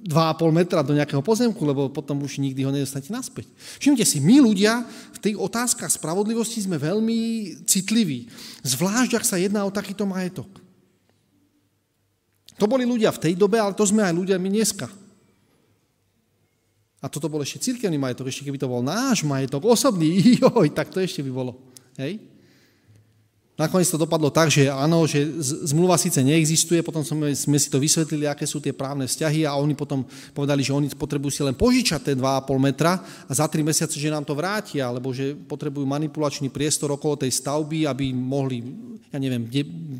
[0.00, 3.53] 2,5 metra do nejakého pozemku, lebo potom už nikdy ho nedostanete naspäť.
[3.85, 4.81] Všimte si, my ľudia
[5.12, 8.33] v tých otázkach spravodlivosti sme veľmi citliví,
[8.64, 10.48] zvlášť ak sa jedná o takýto majetok.
[12.57, 14.88] To boli ľudia v tej dobe, ale to sme aj ľudia my dneska.
[17.01, 20.93] A toto bol ešte církevný majetok, ešte keby to bol náš majetok, osobný, joj, tak
[20.93, 21.53] to ešte by bolo.
[21.97, 22.30] Hej?
[23.61, 25.20] Nakoniec to dopadlo tak, že áno, že
[25.68, 29.53] zmluva síce neexistuje, potom sme, sme si to vysvetlili, aké sú tie právne vzťahy a
[29.61, 30.01] oni potom
[30.33, 32.96] povedali, že oni potrebujú si len požičať tie 2,5 metra
[33.29, 37.37] a za 3 mesiace, že nám to vrátia, alebo že potrebujú manipulačný priestor okolo tej
[37.37, 38.64] stavby, aby mohli,
[39.12, 39.44] ja neviem,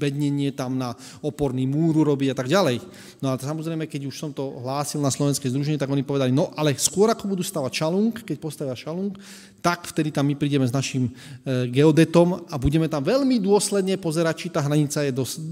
[0.01, 2.81] bednenie tam na oporný múru robiť a tak ďalej.
[3.21, 6.49] No a samozrejme, keď už som to hlásil na Slovenské združenie, tak oni povedali, no
[6.57, 9.13] ale skôr ako budú stavať šalung, keď postavia šalung,
[9.61, 11.13] tak vtedy tam my prídeme s našim
[11.45, 15.43] e, geodetom a budeme tam veľmi dôsledne pozerať, či tá hranica je dos,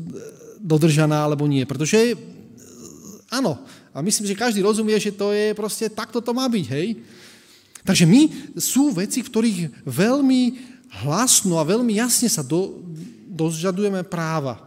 [0.63, 1.67] dodržaná alebo nie.
[1.67, 2.17] Pretože e,
[3.35, 3.59] áno,
[3.91, 7.03] a myslím, že každý rozumie, že to je proste, takto to má byť, hej.
[7.83, 10.43] Takže my sú veci, v ktorých veľmi
[11.03, 12.79] hlasno a veľmi jasne sa do,
[13.27, 14.63] dozžadujeme práva.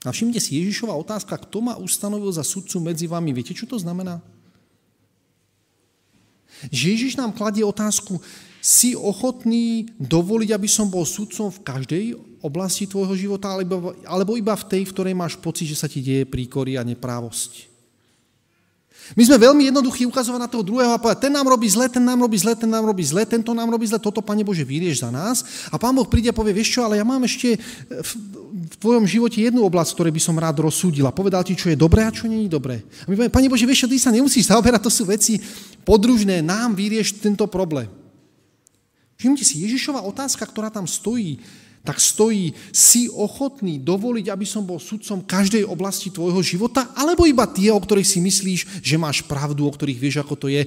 [0.00, 3.76] A všimte si, Ježišova otázka, kto ma ustanovil za sudcu medzi vami, viete, čo to
[3.76, 4.22] znamená?
[6.72, 8.20] Že Ježiš nám kladie otázku,
[8.60, 12.04] si ochotný dovoliť, aby som bol sudcom v každej
[12.44, 16.04] oblasti tvojho života, alebo, alebo iba v tej, v ktorej máš pocit, že sa ti
[16.04, 17.68] deje príkory a neprávosť.
[19.18, 22.04] My sme veľmi jednoduchí ukazovať na toho druhého a povedať, ten nám robí zle, ten
[22.04, 25.02] nám robí zle, ten nám robí zle, tento nám robí zle, toto, Pane Bože, vyrieš
[25.02, 25.66] za nás.
[25.74, 28.10] A Pán Boh príde a povie, vieš čo, ale ja mám ešte v,
[28.70, 31.80] v tvojom živote jednu oblasť, ktorej by som rád rozsúdil a povedal ti, čo je
[31.80, 32.86] dobré a čo je dobré.
[33.02, 35.42] A my povieme, Pane Bože, vieš čo, ty sa nemusíš zaoberať, to sú veci
[35.82, 37.99] podružné, nám vyrieš tento problém.
[39.20, 41.44] Všimnite si, Ježišova otázka, ktorá tam stojí,
[41.84, 47.44] tak stojí, si ochotný dovoliť, aby som bol sudcom každej oblasti tvojho života, alebo iba
[47.44, 50.64] tie, o ktorých si myslíš, že máš pravdu, o ktorých vieš, ako to je,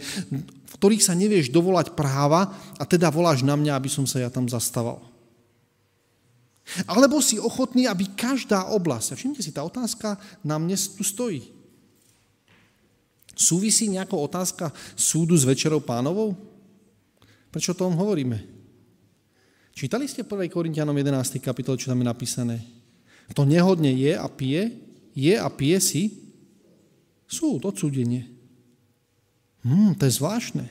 [0.70, 4.30] v ktorých sa nevieš dovolať práva a teda voláš na mňa, aby som sa ja
[4.30, 5.02] tam zastaval.
[6.86, 11.50] Alebo si ochotný, aby každá oblasť, a všimte si, tá otázka na mne tu stojí.
[13.34, 16.53] Súvisí nejaká otázka súdu s večerou pánovou?
[17.54, 18.42] Prečo o tom hovoríme?
[19.78, 20.50] Čítali ste 1.
[20.50, 21.38] Korintianom 11.
[21.38, 22.58] kapitol, čo tam je napísané?
[23.38, 24.74] To nehodne je a pije,
[25.14, 26.04] je a pije si
[27.30, 28.26] súd, odsúdenie.
[29.62, 30.66] Hmm, to je zvláštne.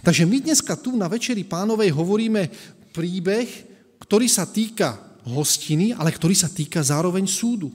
[0.00, 2.48] Takže my dneska tu na Večeri pánovej hovoríme
[2.96, 3.48] príbeh,
[4.00, 7.68] ktorý sa týka hostiny, ale ktorý sa týka zároveň súdu.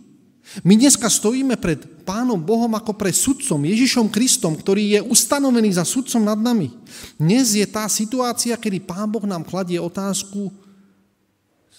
[0.65, 5.87] My dneska stojíme pred Pánom Bohom ako pre sudcom, Ježišom Kristom, ktorý je ustanovený za
[5.87, 6.75] sudcom nad nami.
[7.15, 10.51] Dnes je tá situácia, kedy Pán Boh nám kladie otázku,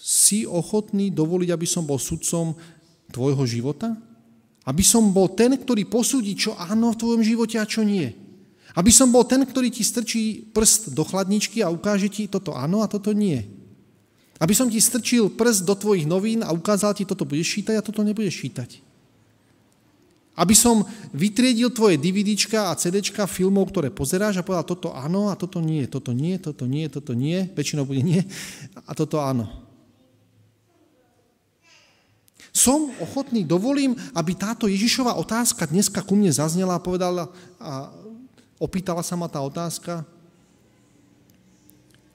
[0.05, 2.53] si ochotný dovoliť, aby som bol sudcom
[3.09, 3.97] tvojho života?
[4.69, 8.13] Aby som bol ten, ktorý posúdi, čo áno v tvojom živote a čo nie.
[8.77, 12.85] Aby som bol ten, ktorý ti strčí prst do chladničky a ukáže ti toto áno
[12.85, 13.49] a toto nie.
[14.37, 17.87] Aby som ti strčil prst do tvojich novín a ukázal ti, toto budeš čítať a
[17.87, 18.84] toto nebudeš čítať.
[20.35, 20.83] Aby som
[21.15, 25.87] vytriedil tvoje DVDčka a CDčka filmov, ktoré pozeráš a povedal, toto áno a toto nie,
[25.87, 28.27] toto nie, toto nie, toto nie, väčšinou bude nie
[28.83, 29.47] a toto áno.
[32.55, 37.91] Som ochotný, dovolím, aby táto Ježišová otázka dneska ku mne zaznela a povedala a
[38.63, 40.07] opýtala sa ma tá otázka,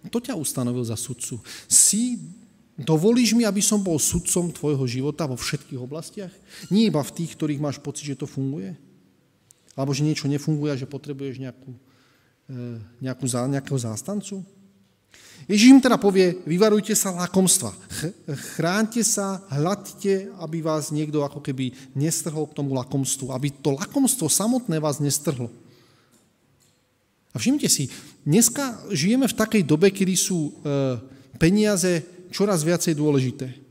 [0.07, 1.43] to ťa ustanovil za sudcu.
[1.67, 2.15] Si,
[2.79, 6.33] dovolíš mi, aby som bol sudcom tvojho života vo všetkých oblastiach?
[6.71, 8.73] Nie iba v tých, ktorých máš pocit, že to funguje?
[9.75, 11.71] Alebo že niečo nefunguje a že potrebuješ nejakú,
[12.51, 12.59] e,
[13.03, 14.43] nejakú, nejakého zástancu?
[15.47, 17.71] Ježíš im teda povie, vyvarujte sa lakomstva,
[18.59, 24.27] chránte sa, hľadte, aby vás niekto ako keby nestrhol k tomu lakomstvu, aby to lakomstvo
[24.27, 25.47] samotné vás nestrhlo.
[27.31, 27.87] A všimte si,
[28.27, 30.51] dneska žijeme v takej dobe, kedy sú e,
[31.39, 33.69] peniaze čoraz viacej dôležité.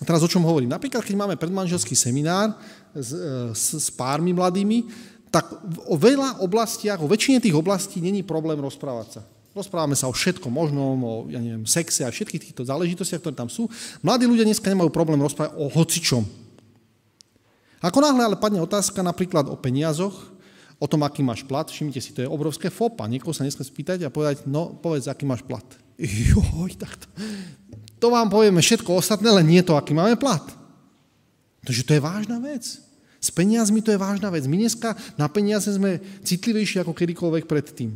[0.00, 0.72] A teraz o čom hovorím?
[0.72, 2.56] Napríklad, keď máme predmanželský seminár
[2.96, 4.88] s, e, s, s pármi mladými,
[5.28, 5.46] tak
[5.86, 9.22] o veľa oblastiach, o väčšine tých oblastí není problém rozprávať sa.
[9.50, 13.50] Rozprávame sa o všetkom možnom, o ja neviem, sexe a všetkých týchto záležitostiach, ktoré tam
[13.50, 13.66] sú.
[14.00, 16.22] Mladí ľudia dneska nemajú problém rozprávať o hocičom.
[17.80, 20.14] Ako náhle ale padne otázka napríklad o peniazoch,
[20.80, 21.68] o tom, aký máš plat.
[21.68, 23.10] Všimnite si, to je obrovské fopa.
[23.10, 25.66] Niekoho sa dneska spýtať a povedať, no povedz, aký máš plat.
[26.32, 27.06] Joj, tak to,
[28.00, 30.42] to vám povieme všetko ostatné, ale nie to, aký máme plat.
[31.60, 32.64] Takže to je vážna vec.
[33.20, 34.48] S peniazmi to je vážna vec.
[34.48, 37.92] My dneska na peniaze sme citlivejší ako kedykoľvek predtým.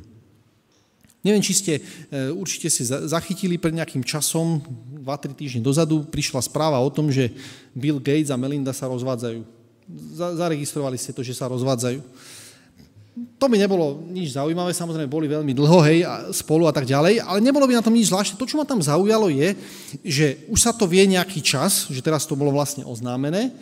[1.24, 4.60] Neviem, či ste, e, určite si zachytili pred nejakým časom,
[5.00, 7.32] 2-3 týždne dozadu, prišla správa o tom, že
[7.72, 9.40] Bill Gates a Melinda sa rozvádzajú.
[10.36, 12.04] Zaregistrovali ste to, že sa rozvádzajú
[13.14, 16.02] to by nebolo nič zaujímavé, samozrejme boli veľmi dlho, hej,
[16.34, 18.34] spolu a tak ďalej, ale nebolo by na tom nič zvláštne.
[18.34, 19.54] To, čo ma tam zaujalo, je,
[20.02, 23.54] že už sa to vie nejaký čas, že teraz to bolo vlastne oznámené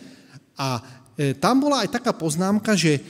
[0.57, 0.81] a
[1.13, 3.01] e, tam bola aj taká poznámka, že e,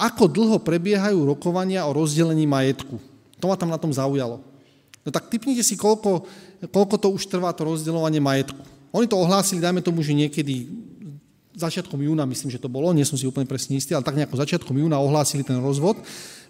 [0.00, 2.96] ako dlho prebiehajú rokovania o rozdelení majetku.
[3.36, 4.40] To ma tam na tom zaujalo.
[5.04, 6.24] No tak typnite si, koľko,
[6.72, 8.64] koľko to už trvá to rozdeľovanie majetku.
[8.96, 10.88] Oni to ohlásili, dajme tomu, že niekedy
[11.54, 14.38] začiatkom júna, myslím, že to bolo, nie som si úplne presne istý, ale tak nejako
[14.38, 15.98] začiatkom júna ohlásili ten rozvod.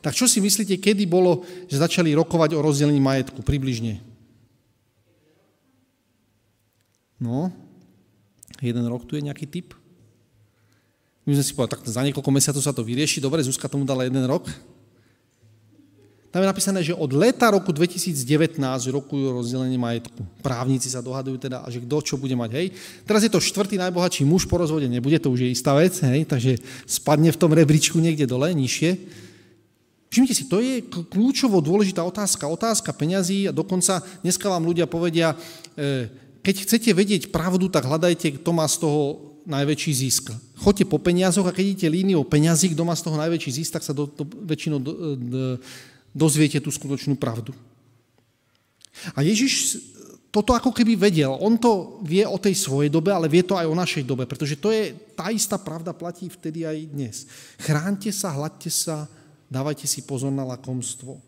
[0.00, 4.00] Tak čo si myslíte, kedy bolo, že začali rokovať o rozdelení majetku približne?
[7.20, 7.52] No,
[8.64, 9.76] jeden rok tu je nejaký typ.
[11.28, 13.20] My sme si povedali, tak za niekoľko mesiacov sa to vyrieši.
[13.20, 14.48] Dobre, Zuzka tomu dala jeden rok.
[16.30, 18.54] Tam je napísané, že od leta roku 2019
[18.94, 20.22] rokujú rozdelenie majetku.
[20.46, 22.66] Právnici sa dohadujú teda, že kto čo bude mať, hej.
[23.02, 26.22] Teraz je to štvrtý najbohatší muž po rozvode, nebude, to už je istá vec, hej,
[26.30, 28.90] takže spadne v tom rebríčku niekde dole, nižšie.
[30.10, 35.34] Všimnite si, to je kľúčovo dôležitá otázka, otázka peňazí a dokonca dneska vám ľudia povedia,
[35.74, 36.10] e,
[36.46, 39.02] keď chcete vedieť pravdu, tak hľadajte, kto má z toho
[39.50, 40.30] najväčší zisk.
[40.62, 43.82] Choďte po peniazoch a keď idete líniou peňazí, kto má z toho najväčší zisk, tak
[43.82, 45.42] sa do, do, väčšinou do, do,
[46.10, 47.54] dozviete tú skutočnú pravdu.
[49.14, 49.80] A Ježiš
[50.30, 51.34] toto ako keby vedel.
[51.42, 54.54] On to vie o tej svojej dobe, ale vie to aj o našej dobe, pretože
[54.62, 57.16] to je, tá istá pravda platí vtedy aj dnes.
[57.58, 59.10] Chránte sa, hladte sa,
[59.50, 61.18] dávajte si pozor na lakomstvo.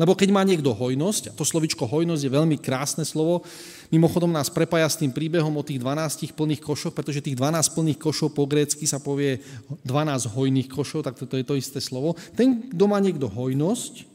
[0.00, 3.44] Lebo keď má niekto hojnosť, a to slovičko hojnosť je veľmi krásne slovo,
[3.92, 8.00] mimochodom nás prepája s tým príbehom o tých 12 plných košoch, pretože tých 12 plných
[8.00, 9.44] košov po grécky sa povie
[9.84, 12.16] 12 hojných košov, tak to je to isté slovo.
[12.32, 14.12] Ten, kto má niekto hojnosť,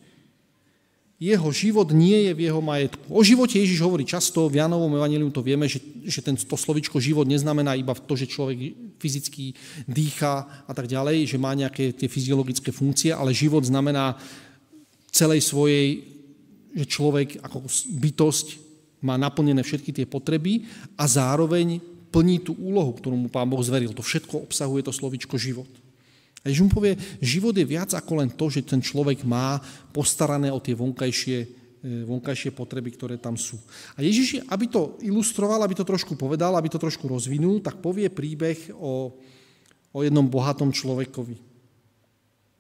[1.17, 3.09] jeho život nie je v jeho majetku.
[3.09, 7.01] O živote Ježiš hovorí často, v Janovom evaníliu to vieme, že, že ten, to slovičko
[7.01, 9.57] život neznamená iba to, že človek fyzicky
[9.89, 14.13] dýcha a tak ďalej, že má nejaké tie fyziologické funkcie, ale život znamená
[15.11, 16.03] celej svojej,
[16.77, 17.65] že človek ako
[17.97, 18.47] bytosť
[19.01, 20.65] má naplnené všetky tie potreby
[20.97, 23.93] a zároveň plní tú úlohu, ktorú mu Pán Boh zveril.
[23.93, 25.69] To všetko obsahuje to slovičko život.
[26.45, 29.59] A Ježiš mu povie, život je viac ako len to, že ten človek má
[29.91, 31.37] postarané o tie vonkajšie,
[31.83, 33.59] e, vonkajšie potreby, ktoré tam sú.
[33.97, 38.07] A Ježiš, aby to ilustroval, aby to trošku povedal, aby to trošku rozvinul, tak povie
[38.07, 39.11] príbeh o,
[39.91, 41.46] o jednom bohatom človekovi.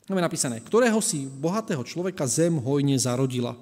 [0.07, 3.59] Máme napísané, ktorého si bohatého človeka zem hojne zarodila.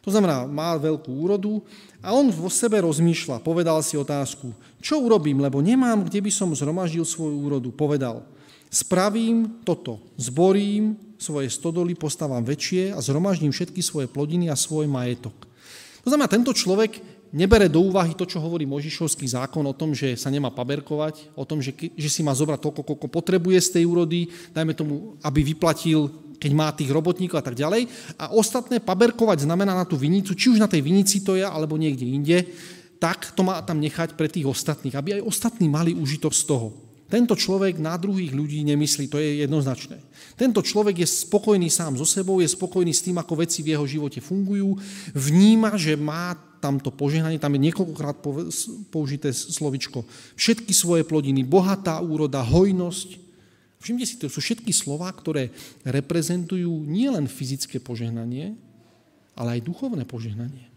[0.00, 1.60] To znamená, má veľkú úrodu
[2.00, 6.50] a on vo sebe rozmýšľa, povedal si otázku, čo urobím, lebo nemám, kde by som
[6.56, 7.68] zhromaždil svoju úrodu.
[7.70, 8.24] Povedal,
[8.72, 15.36] spravím toto, zborím svoje stodoly, postavám väčšie a zhromaždím všetky svoje plodiny a svoj majetok.
[16.02, 20.14] To znamená, tento človek nebere do úvahy to, čo hovorí Možišovský zákon o tom, že
[20.14, 23.84] sa nemá paberkovať, o tom, že, že si má zobrať toľko, koľko potrebuje z tej
[23.88, 27.86] úrody, dajme tomu, aby vyplatil keď má tých robotníkov a tak ďalej.
[28.18, 31.78] A ostatné paberkovať znamená na tú vinicu, či už na tej vinici to je, alebo
[31.78, 32.42] niekde inde,
[32.98, 36.74] tak to má tam nechať pre tých ostatných, aby aj ostatní mali užitok z toho.
[37.06, 40.02] Tento človek na druhých ľudí nemyslí, to je jednoznačné.
[40.34, 43.86] Tento človek je spokojný sám so sebou, je spokojný s tým, ako veci v jeho
[43.86, 44.80] živote fungujú,
[45.14, 48.22] vníma, že má tamto požehnanie, tam je niekoľkokrát
[48.94, 50.06] použité slovičko,
[50.38, 53.22] všetky svoje plodiny, bohatá úroda, hojnosť,
[53.82, 55.50] Všimte si, to sú všetky slova, ktoré
[55.82, 58.54] reprezentujú nielen fyzické požehnanie,
[59.34, 60.70] ale aj duchovné požehnanie.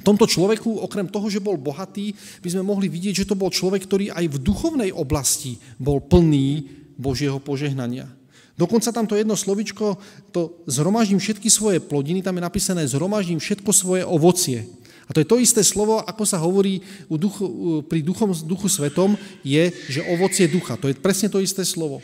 [0.00, 2.12] V tomto človeku, okrem toho, že bol bohatý,
[2.44, 6.68] by sme mohli vidieť, že to bol človek, ktorý aj v duchovnej oblasti bol plný
[7.00, 8.08] Božieho požehnania.
[8.58, 9.96] Dokonca tamto jedno slovičko,
[10.34, 14.68] to zhromaždím všetky svoje plodiny, tam je napísané zhromaždím všetko svoje ovocie.
[15.10, 17.46] A to je to isté slovo, ako sa hovorí u duchu,
[17.90, 20.78] pri duchom, duchu svetom, je, že ovocie ducha.
[20.78, 21.98] To je presne to isté slovo.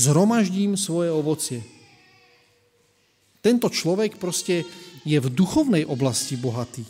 [0.00, 1.60] Zhromaždím svoje ovocie.
[3.44, 4.64] Tento človek proste
[5.04, 6.82] je v duchovnej oblasti bohatý.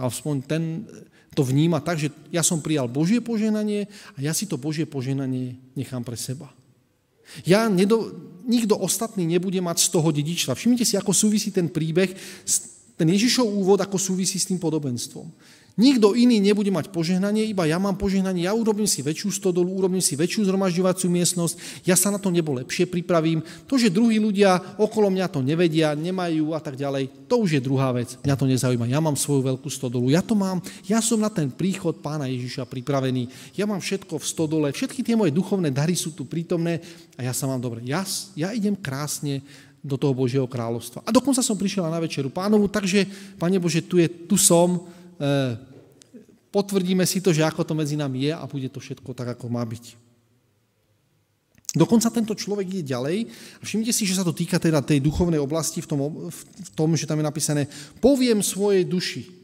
[0.00, 0.62] A aspoň ten
[1.36, 5.60] to vníma tak, že ja som prijal Božie poženanie a ja si to Božie poženanie
[5.76, 6.48] nechám pre seba.
[7.46, 8.12] Ja nedo,
[8.46, 10.58] nikto ostatný nebude mať z toho dedičstva.
[10.58, 12.12] Všimnite si, ako súvisí ten príbeh
[13.02, 15.26] ten Ježišov úvod ako súvisí s tým podobenstvom.
[15.72, 20.04] Nikto iný nebude mať požehnanie, iba ja mám požehnanie, ja urobím si väčšiu stodolu, urobím
[20.04, 23.40] si väčšiu zhromažďovaciu miestnosť, ja sa na to nebo lepšie pripravím.
[23.64, 27.60] To, že druhí ľudia okolo mňa to nevedia, nemajú a tak ďalej, to už je
[27.64, 28.20] druhá vec.
[28.20, 28.84] Mňa to nezaujíma.
[28.92, 32.68] Ja mám svoju veľkú stodolu, ja to mám, ja som na ten príchod pána Ježiša
[32.68, 36.84] pripravený, ja mám všetko v stodole, všetky tie moje duchovné dary sú tu prítomné
[37.16, 37.80] a ja sa mám dobre.
[37.88, 38.04] Ja,
[38.36, 39.40] ja idem krásne
[39.82, 41.02] do toho Božieho kráľovstva.
[41.02, 43.02] A dokonca som prišiel na večeru pánovu, takže,
[43.34, 44.86] Pane Bože, tu, je, tu som,
[46.52, 49.48] potvrdíme si to, že ako to medzi nami je a bude to všetko tak, ako
[49.48, 50.00] má byť.
[51.72, 55.40] Dokonca tento človek ide ďalej a všimnite si, že sa to týka teda tej duchovnej
[55.40, 57.62] oblasti v tom, v tom, že tam je napísané
[57.96, 59.40] poviem svojej duši.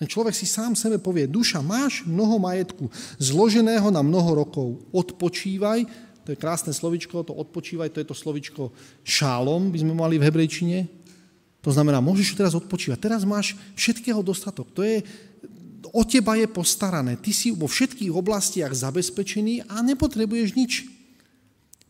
[0.00, 2.88] Ten človek si sám sebe povie, duša, máš mnoho majetku,
[3.20, 5.84] zloženého na mnoho rokov, odpočívaj,
[6.22, 8.72] to je krásne slovičko, to odpočívaj, to je to slovičko
[9.04, 10.86] šálom, by sme mali v hebrejčine.
[11.68, 12.96] To znamená, môžeš teraz odpočívať.
[12.96, 14.72] Teraz máš všetkého dostatok.
[14.72, 15.04] To je,
[15.92, 17.20] o teba je postarané.
[17.20, 20.88] Ty si vo všetkých oblastiach zabezpečený a nepotrebuješ nič.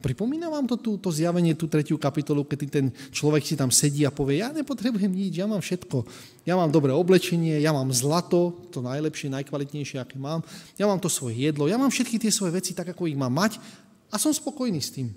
[0.02, 4.02] Pripomína vám to tú, to zjavenie, tú tretiu kapitolu, keď ten človek si tam sedí
[4.02, 6.02] a povie, ja nepotrebujem nič, ja mám všetko.
[6.42, 10.42] Ja mám dobré oblečenie, ja mám zlato, to najlepšie, najkvalitnejšie, aké mám.
[10.74, 13.30] Ja mám to svoje jedlo, ja mám všetky tie svoje veci tak, ako ich mám
[13.30, 13.62] mať
[14.10, 15.14] a som spokojný s tým.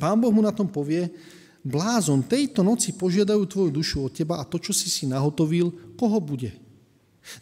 [0.00, 1.12] Pán Boh mu na tom povie,
[1.60, 6.18] blázon, tejto noci požiadajú tvoju dušu od teba a to, čo si si nahotovil, koho
[6.20, 6.56] bude?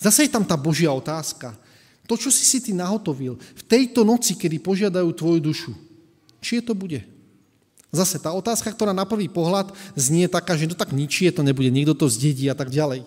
[0.03, 1.55] Zase je tam tá Božia otázka.
[2.09, 5.73] To, čo si si ty nahotovil v tejto noci, kedy požiadajú tvoju dušu,
[6.41, 7.05] či je to bude?
[7.89, 11.73] Zase tá otázka, ktorá na prvý pohľad znie taká, že to tak ničie, to nebude,
[11.73, 13.05] niekto to zdedí a tak ďalej.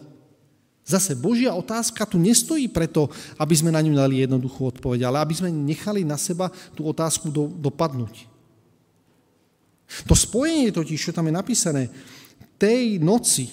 [0.81, 5.33] Zase Božia otázka tu nestojí preto, aby sme na ňu dali jednoduchú odpoveď, ale aby
[5.37, 8.30] sme nechali na seba tú otázku do, dopadnúť.
[10.07, 11.91] To spojenie totiž, čo tam je napísané,
[12.55, 13.51] tej noci,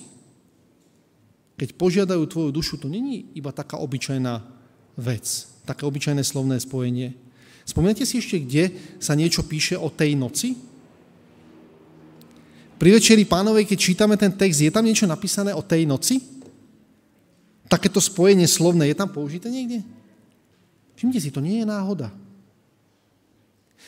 [1.58, 4.44] keď požiadajú tvoju dušu, to není iba taká obyčajná
[4.94, 7.18] vec, také obyčajné slovné spojenie.
[7.66, 8.70] Spomínate si ešte, kde
[9.02, 10.54] sa niečo píše o tej noci?
[12.78, 16.22] Pri Večeri pánovej, keď čítame ten text, je tam niečo napísané o tej noci?
[17.66, 19.82] Takéto spojenie slovné je tam použité niekde?
[20.94, 22.14] Všimte si, to nie je náhoda.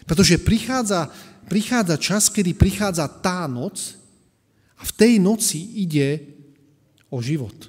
[0.05, 1.09] Pretože prichádza,
[1.51, 3.99] prichádza čas, kedy prichádza tá noc
[4.79, 6.23] a v tej noci ide
[7.11, 7.67] o život.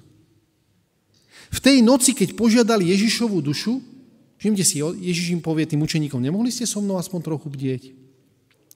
[1.51, 3.81] V tej noci, keď požiadali Ježišovú dušu,
[4.37, 7.83] všimte si, Ježiš im povie tým učeníkom, nemohli ste so mnou aspoň trochu bdieť?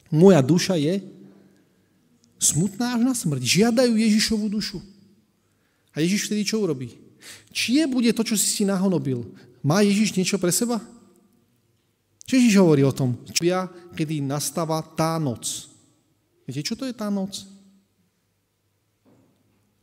[0.10, 1.00] Moja duša je
[2.42, 3.42] smutná až na smrť.
[3.42, 4.82] Žiadajú Ježišovú dušu.
[5.96, 6.92] A Ježiš vtedy čo urobí?
[7.56, 9.24] Čie bude to, čo si si nahonobil?
[9.64, 10.84] Má Ježiš niečo pre seba?
[12.26, 13.14] Čo Ježiš hovorí o tom?
[13.38, 15.70] Ja, kedy nastáva tá noc.
[16.50, 17.46] Viete, čo to je tá noc?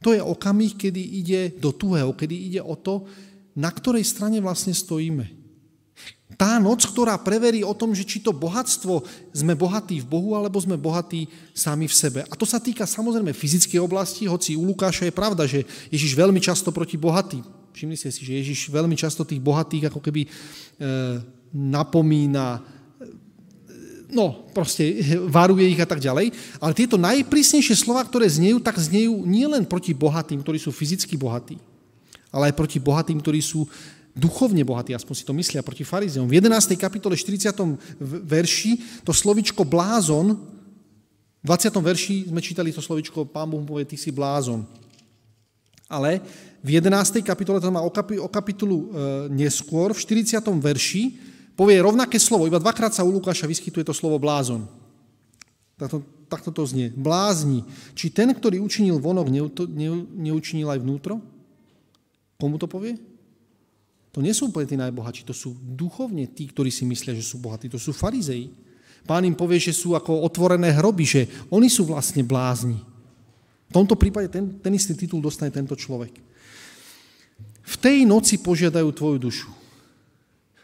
[0.03, 3.07] To je okamih, kedy ide do tuhého, kedy ide o to,
[3.55, 5.43] na ktorej strane vlastne stojíme.
[6.35, 10.59] Tá noc, ktorá preverí o tom, že či to bohatstvo sme bohatí v Bohu, alebo
[10.59, 12.21] sme bohatí sami v sebe.
[12.27, 15.63] A to sa týka samozrejme fyzickej oblasti, hoci u Lukáša je pravda, že
[15.93, 17.45] Ježiš veľmi často proti bohatým.
[17.71, 20.29] Všimli ste si, že Ježiš veľmi často tých bohatých ako keby e,
[21.53, 22.65] napomína,
[24.13, 26.33] no proste varuje ich a tak ďalej.
[26.61, 31.57] Ale tieto najprísnejšie slova, ktoré znejú, tak znejú nielen proti bohatým, ktorí sú fyzicky bohatí,
[32.29, 33.65] ale aj proti bohatým, ktorí sú
[34.13, 36.29] duchovne bohatí, aspoň si to myslia proti farizeom.
[36.29, 36.77] V 11.
[36.77, 37.49] kapitole 40.
[38.29, 40.37] verši to slovičko blázon,
[41.43, 41.75] v 20.
[41.81, 44.63] verši sme čítali to slovičko, pán Boh povie, ty si blázon.
[45.91, 46.23] Ale
[46.63, 47.19] v 11.
[47.27, 48.67] kapitole, to má o, kapi, e,
[49.35, 50.39] neskôr, v 40.
[50.63, 54.65] verši, povie rovnaké slovo, iba dvakrát sa u Lukáša vyskytuje to slovo blázon.
[55.77, 56.95] Takto, takto to znie.
[56.95, 57.67] Blázni.
[57.99, 59.43] Či ten, ktorý učinil vonok, ne,
[59.73, 59.89] ne,
[60.31, 61.19] neučinil aj vnútro?
[62.39, 62.99] Komu to povie?
[64.13, 67.41] To nie sú úplne tí najbohatší, to sú duchovne tí, ktorí si myslia, že sú
[67.41, 67.73] bohatí.
[67.73, 68.53] To sú farizei.
[69.09, 72.79] Pán im povie, že sú ako otvorené hroby, že oni sú vlastne blázni.
[73.73, 76.13] V tomto prípade ten, ten istý titul dostane tento človek.
[77.63, 79.62] V tej noci požiadajú tvoju dušu.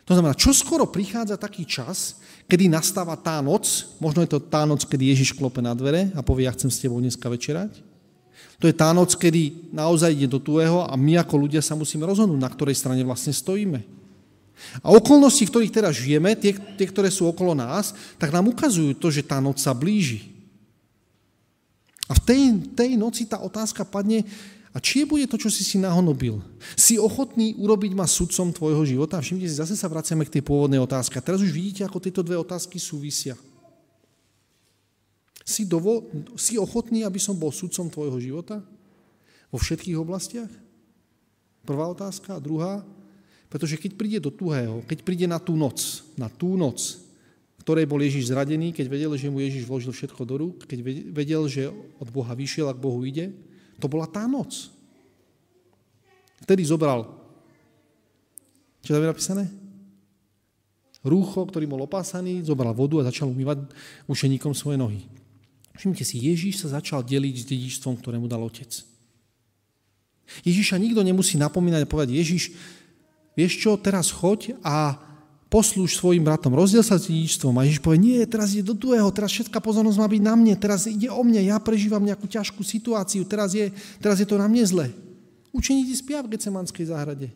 [0.08, 2.16] To znamená, čo skoro prichádza taký čas,
[2.48, 6.24] kedy nastáva tá noc, možno je to tá noc, kedy Ježiš klope na dvere a
[6.24, 7.84] povie, ja chcem s tebou dneska večerať,
[8.56, 12.08] to je tá noc, kedy naozaj ide do tuého a my ako ľudia sa musíme
[12.08, 13.84] rozhodnúť, na ktorej strane vlastne stojíme.
[14.82, 18.98] A okolnosti, v ktorých teraz žijeme, tie, tie, ktoré sú okolo nás, tak nám ukazujú
[18.98, 20.34] to, že tá noc sa blíži.
[22.10, 22.40] A v tej,
[22.74, 24.24] tej noci tá otázka padne,
[24.68, 26.44] a či bude to, čo si si nahonobil?
[26.76, 29.16] Si ochotný urobiť ma sudcom tvojho života?
[29.16, 31.16] Všimnite si, zase sa vraciame k tej pôvodnej otázke.
[31.16, 33.32] A teraz už vidíte, ako tieto dve otázky súvisia.
[35.48, 36.04] Si, dovo,
[36.36, 38.60] si ochotný, aby som bol sudcom tvojho života?
[39.48, 40.52] Vo všetkých oblastiach?
[41.64, 42.36] Prvá otázka.
[42.36, 42.84] A druhá,
[43.48, 47.00] pretože keď príde do tuhého, keď príde na tú noc, na tú noc,
[47.64, 51.48] ktorej bol Ježiš zradený, keď vedel, že mu Ježiš vložil všetko do rúk, keď vedel,
[51.48, 53.32] že od Boha vyšiel a k Bohu ide,
[53.78, 54.70] to bola tá noc.
[56.42, 57.06] Vtedy zobral,
[58.82, 59.44] čo tam je napísané?
[61.06, 63.70] Rúcho, ktorý bol opásaný, zobral vodu a začal umývať
[64.10, 65.06] učeníkom svoje nohy.
[65.78, 68.66] Všimnite si, Ježíš sa začal deliť s dedičstvom, ktoré mu dal otec.
[70.42, 72.50] Ježíša nikto nemusí napomínať a povedať, Ježíš,
[73.38, 75.07] vieš čo, teraz choď a
[75.48, 77.56] poslúž svojim bratom, rozdiel sa s dedičstvom.
[77.56, 80.54] A Ježiš povie, nie, teraz ide do druhého, teraz všetká pozornosť má byť na mne,
[80.60, 84.44] teraz ide o mne, ja prežívam nejakú ťažkú situáciu, teraz je, teraz je to na
[84.44, 84.86] mne zle.
[85.50, 87.32] Učeníci spia v Gecemanskej záhrade.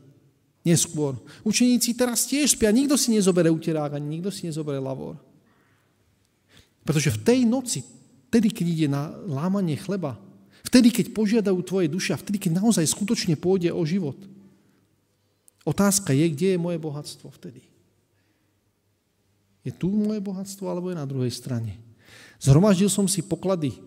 [0.63, 1.19] Neskôr.
[1.43, 5.19] Učeníci teraz tiež spia, nikto si nezobere uterák, ani nikto si nezobere lavor.
[6.85, 7.81] Pretože v tej noci
[8.33, 10.17] Vtedy, keď ide na lámanie chleba.
[10.65, 14.17] Vtedy, keď požiadajú tvoje duše a vtedy, keď naozaj skutočne pôjde o život.
[15.69, 17.61] Otázka je, kde je moje bohatstvo vtedy.
[19.63, 21.79] Je tu moje bohatstvo, alebo je na druhej strane?
[22.43, 23.79] Zhromaždil som si poklady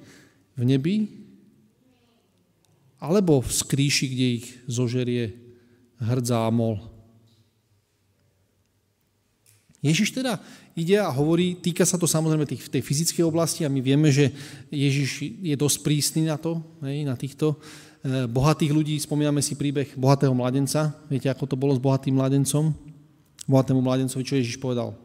[0.55, 0.95] v nebi,
[2.95, 5.35] alebo v skrýši, kde ich zožerie
[5.99, 6.79] hrdza a mol.
[9.85, 10.41] Ježiš teda
[10.73, 14.33] ide a hovorí, týka sa to samozrejme tých, tej fyzickej oblasti a my vieme, že
[14.73, 18.97] Ježiš je dosť prísny na to, hej, na týchto e, bohatých ľudí.
[18.97, 20.89] Spomíname si príbeh bohatého mladenca.
[21.05, 22.73] Viete, ako to bolo s bohatým mladencom?
[23.45, 25.04] Bohatému mladencovi, čo Ježiš povedal?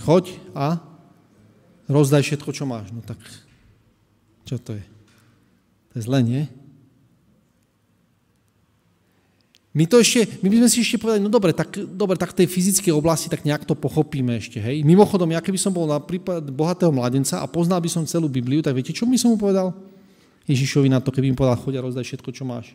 [0.00, 0.80] Choď a
[1.90, 2.88] rozdaj všetko, čo máš.
[2.94, 3.20] No tak,
[4.48, 4.84] čo to je?
[5.92, 6.42] To je zle, nie?
[9.70, 12.42] My to ešte, my by sme si ešte povedali, no dobre, tak, dobre, tak v
[12.42, 14.82] tej fyzickej oblasti tak nejak to pochopíme ešte, hej.
[14.82, 16.02] Mimochodom, ja keby som bol na
[16.50, 19.70] bohatého mladenca a poznal by som celú Bibliu, tak viete, čo by som mu povedal?
[20.50, 22.74] Ježišovi na to, keby mi povedal, choď a rozdaj všetko, čo máš.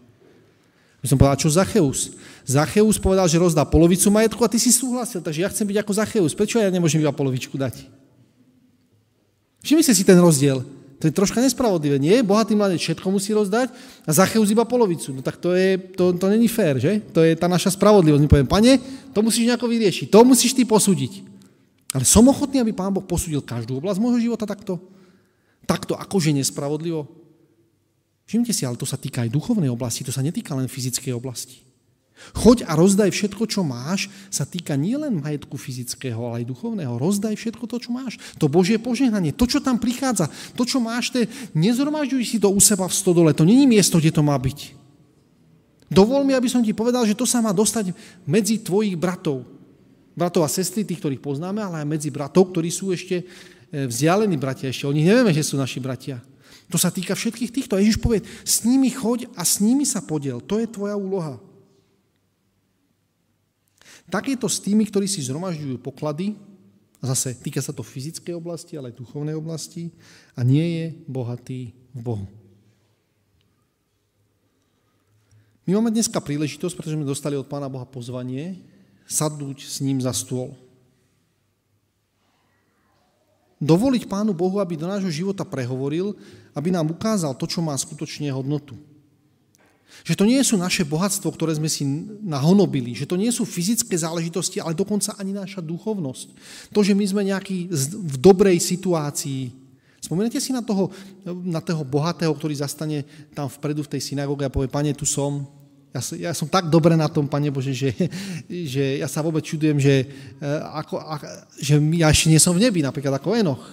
[1.05, 2.17] By som povedal, čo Zacheus?
[2.49, 5.91] Zacheus povedal, že rozdá polovicu majetku a ty si súhlasil, takže ja chcem byť ako
[5.93, 6.33] Zacheus.
[6.33, 7.85] Prečo ja nemôžem iba polovičku dať?
[9.61, 10.65] Všimnite si ten rozdiel.
[10.97, 12.01] To je troška nespravodlivé.
[12.01, 13.69] Nie, bohatý mladec všetko musí rozdať
[14.01, 15.13] a Zacheus iba polovicu.
[15.13, 16.97] No tak to, je, to, to není fér, že?
[17.13, 18.25] To je tá naša spravodlivosť.
[18.25, 18.81] My poviem, pane,
[19.13, 21.21] to musíš nejako vyriešiť, to musíš ty posúdiť.
[21.93, 24.81] Ale som ochotný, aby pán Boh posúdil každú oblasť môjho života takto?
[25.69, 27.24] Takto akože nespravodlivo?
[28.25, 31.61] Všimte si, ale to sa týka aj duchovnej oblasti, to sa netýka len fyzickej oblasti.
[32.31, 36.95] Choď a rozdaj všetko, čo máš, sa týka nielen majetku fyzického, ale aj duchovného.
[36.95, 38.15] Rozdaj všetko to, čo máš.
[38.39, 42.47] To Božie požehnanie, to, čo tam prichádza, to, čo máš, to je, nezhromažďuj si to
[42.47, 44.85] u seba v stodole, to není miesto, kde to má byť.
[45.91, 47.93] Dovol mi, aby som ti povedal, že to sa má dostať
[48.25, 49.45] medzi tvojich bratov.
[50.15, 53.25] Bratov a sestry, tých, ktorých poznáme, ale aj medzi bratov, ktorí sú ešte e,
[53.85, 54.71] vzdialení bratia.
[54.71, 56.23] Ešte o nich nevieme, že sú naši bratia.
[56.69, 57.77] To sa týka všetkých týchto.
[57.77, 60.41] Ježiš povie, s nimi choď a s nimi sa podiel.
[60.41, 61.37] To je tvoja úloha.
[64.09, 66.37] Tak je to s tými, ktorí si zhromažďujú poklady,
[67.01, 69.93] a zase týka sa to fyzickej oblasti, ale aj duchovnej oblasti,
[70.33, 72.25] a nie je bohatý v Bohu.
[75.65, 78.61] My máme dneska príležitosť, pretože sme dostali od Pána Boha pozvanie,
[79.05, 80.53] sadnúť s ním za stôl.
[83.55, 86.11] Dovoliť Pánu Bohu, aby do nášho života prehovoril,
[86.51, 88.75] aby nám ukázal to, čo má skutočne hodnotu.
[90.03, 91.87] Že to nie sú naše bohatstvo, ktoré sme si
[92.19, 96.27] nahonobili, že to nie sú fyzické záležitosti, ale dokonca ani naša duchovnosť.
[96.75, 99.55] To, že my sme nejaký v dobrej situácii.
[100.03, 100.91] Spomínate si na toho,
[101.25, 105.47] na toho bohatého, ktorý zastane tam vpredu v tej synagóge a povie, pane, tu som,
[105.95, 107.95] ja, ja som tak dobre na tom, Pane Bože, že,
[108.51, 110.03] že ja sa vôbec čudujem, že,
[110.43, 111.15] e, ako, a,
[111.55, 113.63] že ja ešte nie som v nebi, napríklad ako Enoch.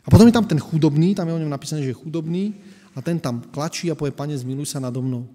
[0.00, 2.56] A potom je tam ten chudobný, tam je o ňom napísané, že je chudobný
[2.96, 5.28] a ten tam klačí a povie, Pane, zmiluj sa nado mnou.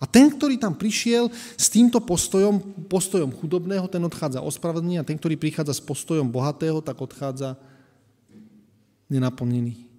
[0.00, 5.16] A ten, ktorý tam prišiel s týmto postojom, postojom chudobného, ten odchádza ospravedlný a ten,
[5.16, 7.56] ktorý prichádza s postojom bohatého, tak odchádza
[9.12, 9.89] nenaplnený.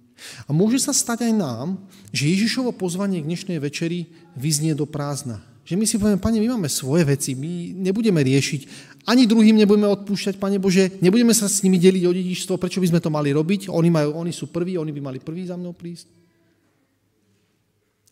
[0.46, 1.80] A môže sa stať aj nám,
[2.14, 5.42] že Ježišovo pozvanie k dnešnej večeri vyznie do prázdna.
[5.62, 8.60] Že my si povieme, pane, my máme svoje veci, my nebudeme riešiť,
[9.06, 12.90] ani druhým nebudeme odpúšťať, pane Bože, nebudeme sa s nimi deliť o dedičstvo, prečo by
[12.90, 15.70] sme to mali robiť, oni, majú, oni sú prví, oni by mali prví za mnou
[15.70, 16.10] prísť.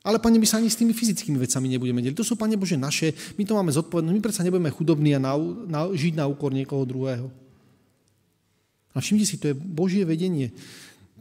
[0.00, 2.16] Ale, Pane, my sa ani s tými fyzickými vecami nebudeme deliť.
[2.16, 5.36] To sú, Pane Bože, naše, my to máme zodpovednosť, my predsa nebudeme chudobní a na,
[5.68, 7.28] na, žiť na úkor niekoho druhého.
[8.90, 10.50] A všimte si, to je Božie vedenie.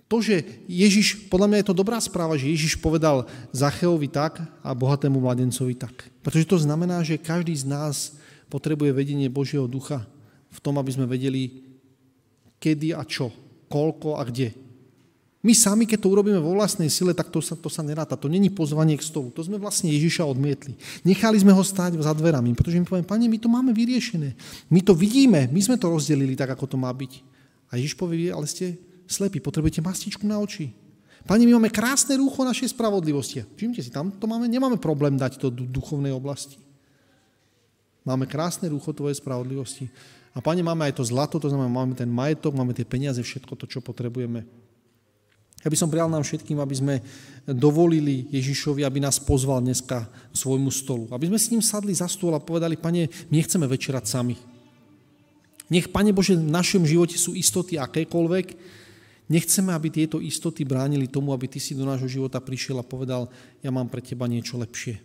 [0.09, 4.73] To, že Ježiš, podľa mňa je to dobrá správa, že Ježiš povedal Zacheovi tak a
[4.73, 6.09] bohatému mladencovi tak.
[6.25, 8.17] Pretože to znamená, že každý z nás
[8.49, 10.09] potrebuje vedenie Božieho ducha
[10.49, 11.61] v tom, aby sme vedeli,
[12.57, 13.29] kedy a čo,
[13.69, 14.49] koľko a kde.
[15.45, 18.17] My sami, keď to urobíme vo vlastnej sile, tak to sa, to sa neráta.
[18.17, 19.29] To není pozvanie k stolu.
[19.37, 20.73] To sme vlastne Ježiša odmietli.
[21.05, 24.35] Nechali sme ho stáť za dverami, pretože my povieme, pane, my to máme vyriešené.
[24.73, 27.23] My to vidíme, my sme to rozdelili tak, ako to má byť.
[27.71, 30.69] A Ježiš povie, ale ste slepí, potrebujete mastičku na oči.
[31.25, 33.43] Pane, my máme krásne rúcho našej spravodlivosti.
[33.57, 36.61] Všimte si, tam to máme, nemáme problém dať to do duchovnej oblasti.
[38.07, 39.91] Máme krásne rúcho tvojej spravodlivosti.
[40.31, 43.57] A pane, máme aj to zlato, to znamená, máme ten majetok, máme tie peniaze, všetko
[43.59, 44.47] to, čo potrebujeme.
[45.59, 46.95] Ja by som prial nám všetkým, aby sme
[47.43, 51.11] dovolili Ježišovi, aby nás pozval dneska k svojmu stolu.
[51.11, 54.39] Aby sme s ním sadli za stôl a povedali, pane, my nechceme večerať sami.
[55.67, 58.78] Nech, pane Bože, v našom živote sú istoty akékoľvek.
[59.29, 63.29] Nechceme, aby tieto istoty bránili tomu, aby ty si do nášho života prišiel a povedal,
[63.61, 64.97] ja mám pre teba niečo lepšie.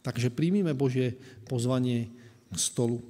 [0.00, 2.08] Takže príjmime Bože pozvanie
[2.48, 3.04] k stolu.